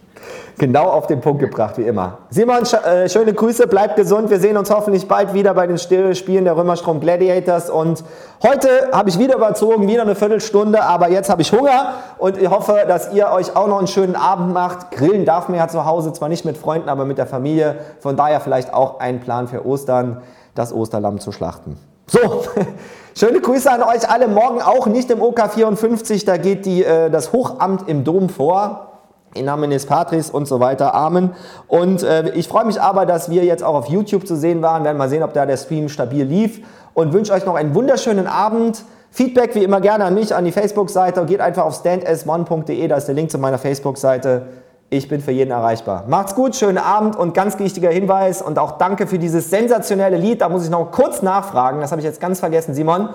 [0.58, 2.20] Genau auf den Punkt gebracht, wie immer.
[2.30, 4.30] Simon, äh, schöne Grüße, bleibt gesund.
[4.30, 7.70] Wir sehen uns hoffentlich bald wieder bei den Spielen der Römerstrom Gladiators.
[7.70, 8.06] Und
[8.42, 12.50] heute habe ich wieder überzogen, wieder eine Viertelstunde, aber jetzt habe ich Hunger und ich
[12.50, 14.92] hoffe, dass ihr euch auch noch einen schönen Abend macht.
[14.92, 17.76] Grillen darf man ja zu Hause, zwar nicht mit Freunden, aber mit der Familie.
[18.00, 20.22] Von daher vielleicht auch ein Plan für Ostern,
[20.54, 21.78] das Osterlamm zu schlachten.
[22.08, 22.20] So,
[23.14, 24.30] schöne Grüße an euch alle.
[24.30, 28.95] Morgen auch nicht im OK 54, da geht die, äh, das Hochamt im Dom vor
[29.36, 30.96] in Nominis Patris und so weiter.
[30.96, 31.32] Amen.
[31.68, 34.82] Und äh, ich freue mich aber, dass wir jetzt auch auf YouTube zu sehen waren.
[34.82, 36.62] Wir werden mal sehen, ob da der Stream stabil lief.
[36.94, 38.84] Und wünsche euch noch einen wunderschönen Abend.
[39.12, 41.26] Feedback wie immer gerne an mich, an die Facebook-Seite.
[41.26, 44.48] Geht einfach auf stands1.de, da ist der Link zu meiner Facebook-Seite.
[44.90, 46.06] Ich bin für jeden erreichbar.
[46.08, 50.42] Macht's gut, schönen Abend und ganz wichtiger Hinweis und auch danke für dieses sensationelle Lied.
[50.42, 53.10] Da muss ich noch kurz nachfragen, das habe ich jetzt ganz vergessen, Simon.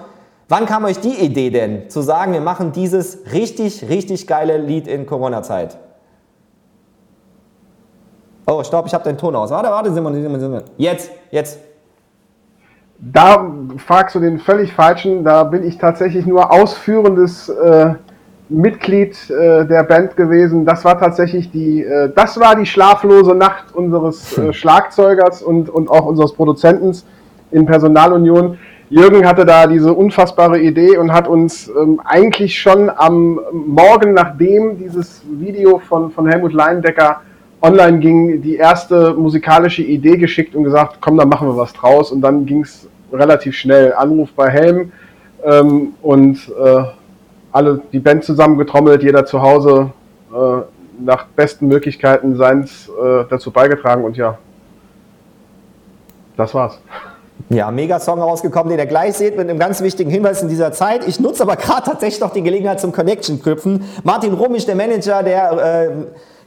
[0.48, 4.88] Wann kam euch die Idee denn, zu sagen, wir machen dieses richtig, richtig geile Lied
[4.88, 5.78] in Corona-Zeit?
[8.50, 9.52] Oh, stopp, ich habe den Ton aus.
[9.52, 10.62] Warte, warte, Simon, Simon, Simon.
[10.76, 11.60] Jetzt, jetzt.
[12.98, 15.22] Da fragst du den völlig falschen.
[15.22, 17.94] Da bin ich tatsächlich nur ausführendes äh,
[18.48, 20.66] Mitglied äh, der Band gewesen.
[20.66, 25.88] Das war tatsächlich die, äh, das war die schlaflose Nacht unseres äh, Schlagzeugers und, und
[25.88, 26.92] auch unseres Produzenten
[27.52, 28.58] in Personalunion.
[28.88, 34.76] Jürgen hatte da diese unfassbare Idee und hat uns ähm, eigentlich schon am Morgen, nachdem
[34.76, 37.20] dieses Video von, von Helmut Leindecker
[37.62, 42.10] online ging, die erste musikalische Idee geschickt und gesagt, komm, dann machen wir was draus.
[42.10, 43.92] Und dann ging es relativ schnell.
[43.94, 44.92] Anruf bei Helm
[45.44, 46.82] ähm, und äh,
[47.52, 49.90] alle die Band zusammengetrommelt, jeder zu Hause
[50.32, 50.62] äh,
[51.02, 54.38] nach besten Möglichkeiten seins äh, dazu beigetragen und ja,
[56.36, 56.78] das war's.
[57.48, 60.72] Ja, mega Song rausgekommen, den ihr gleich seht mit einem ganz wichtigen Hinweis in dieser
[60.72, 61.08] Zeit.
[61.08, 63.82] Ich nutze aber gerade tatsächlich noch die Gelegenheit zum Connection-Knüpfen.
[64.04, 65.90] Martin Rumisch, der Manager, der äh,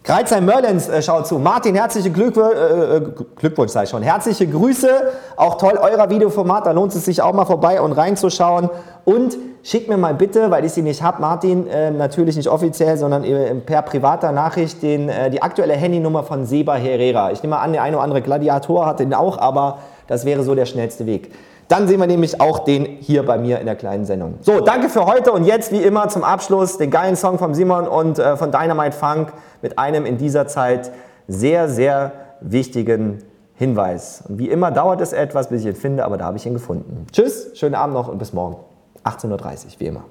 [0.04, 1.39] Kreuzheim Merlins äh, schaut zu.
[1.39, 3.01] Martin, herzliche Glückwunsch, äh, äh,
[3.38, 4.04] Glückwunsch sei schon.
[4.04, 4.89] Herzliche Grüße.
[5.38, 6.66] Auch toll eurer Videoformat.
[6.66, 8.70] Da lohnt es sich auch mal vorbei und reinzuschauen.
[9.06, 12.97] Und schickt mir mal bitte, weil ich sie nicht habe, Martin, äh, natürlich nicht offiziell,
[12.97, 17.32] sondern äh, per privater Nachricht den, äh, die aktuelle Handynummer von Seba Herrera.
[17.32, 19.78] Ich nehme an, der eine oder andere Gladiator hat den auch, aber
[20.08, 21.32] das wäre so der schnellste Weg.
[21.68, 24.36] Dann sehen wir nämlich auch den hier bei mir in der kleinen Sendung.
[24.41, 27.88] So, danke für heute und jetzt wie immer zum Abschluss den geilen Song von Simon
[27.88, 30.91] und äh, von Dynamite Funk mit einem in dieser Zeit
[31.28, 32.11] sehr, sehr
[32.41, 33.20] wichtigen
[33.55, 34.24] Hinweis.
[34.28, 36.53] Und wie immer dauert es etwas, bis ich ihn finde, aber da habe ich ihn
[36.53, 37.07] gefunden.
[37.11, 38.57] Tschüss, schönen Abend noch und bis morgen.
[39.03, 40.03] 18.30 Uhr, wie immer.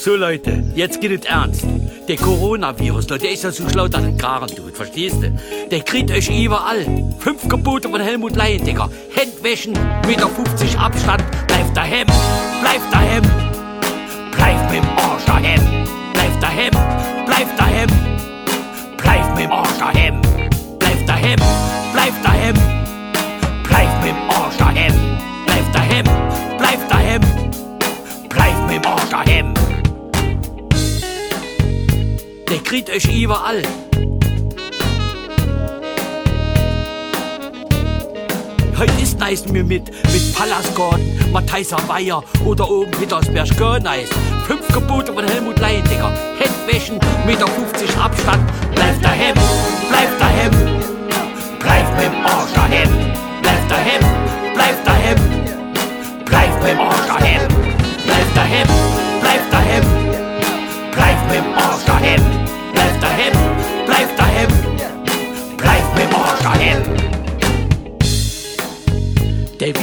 [0.00, 1.66] So Leute, jetzt geht es ernst.
[2.06, 5.32] Der Coronavirus, der ist ja so schlau, dass er Garen tut, verstehst du?
[5.72, 6.86] Der kriegt euch überall.
[7.18, 8.88] Fünf Gebote von Helmut Laiendecker.
[9.16, 9.72] Handwäschen,
[10.06, 12.06] Meter 50 Abstand, bleibt daheim,
[12.60, 13.22] bleibt daheim.
[14.36, 15.60] Bleibt mit dem Arsch daheim,
[16.12, 16.70] bleibt daheim,
[17.26, 17.88] bleibt daheim.
[18.96, 20.22] Bleibt mit dem Arsch daheim,
[20.78, 21.40] bleibt daheim,
[21.92, 22.54] bleibt daheim.
[23.64, 24.94] Bleibt mit dem Arsch daheim,
[25.44, 26.04] bleibt daheim,
[26.56, 27.20] bleibt daheim.
[28.28, 29.67] Bleibt mit dem Arsch daheim.
[32.68, 33.62] Kriegt euch überall.
[38.76, 43.48] Heute ist nice mir mit, mit Pallasgarten, Matthijser Weiher oder oben Petersberg
[43.82, 44.10] nice.
[44.46, 46.12] Fünf Gebote von Helmut Leindecker.
[46.38, 48.44] Handwäschen, Meter 50 Abstand.
[48.74, 49.34] Bleib daheim,
[49.88, 50.50] bleib daheim.
[51.60, 52.88] Bleib mit Arsch daheim.
[53.40, 54.02] Bleib daheim,
[54.54, 55.16] bleib daheim.
[56.26, 57.48] Bleib mit Arsch daheim.
[58.04, 58.68] Bleib daheim,
[59.22, 59.84] bleib daheim.
[60.92, 62.27] Bleib mit Arsch daheim.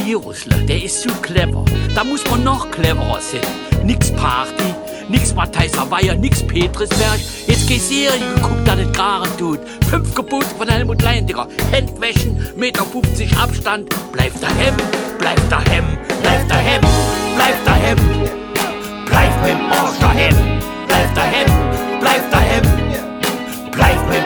[0.06, 1.64] Virusler, der ist zu clever.
[1.96, 3.40] Da muss man noch cleverer sein.
[3.84, 4.72] Nix Party,
[5.08, 7.18] nix Matthijser Weiher, nix Petrisberg.
[7.48, 9.58] Jetzt geh Serie geguckt, dass es Garen tut.
[9.90, 11.48] Fünf Gebote von Helmut Leindiger.
[11.72, 13.92] Handwäschen, Meter 50 Abstand.
[14.12, 14.76] Bleib daheim,
[15.18, 15.84] bleib daheim,
[16.22, 16.80] bleib daheim,
[17.34, 17.96] bleib daheim.
[19.06, 20.36] Bleib mit dem Arsch daheim,
[20.86, 21.50] bleib daheim,
[22.00, 22.62] bleib daheim.
[23.72, 24.25] Bleib mit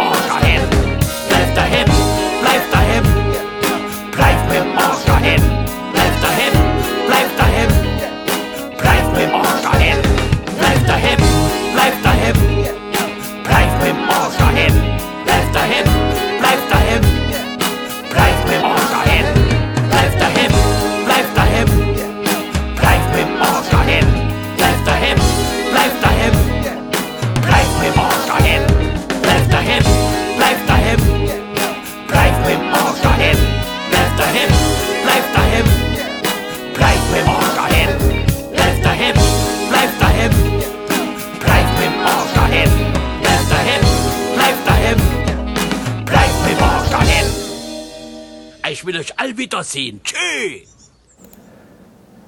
[49.01, 50.01] euch all wiedersehen.
[50.05, 50.69] Tschüss.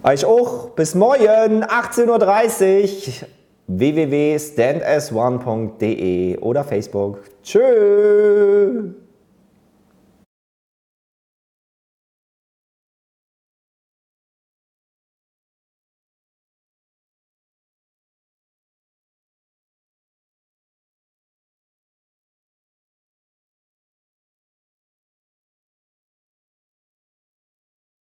[0.03, 0.71] Euch auch.
[0.71, 2.19] Bis morgen, 18.30 Uhr.
[3.69, 7.21] www.stands1.de oder Facebook.
[7.43, 9.02] Tschüss.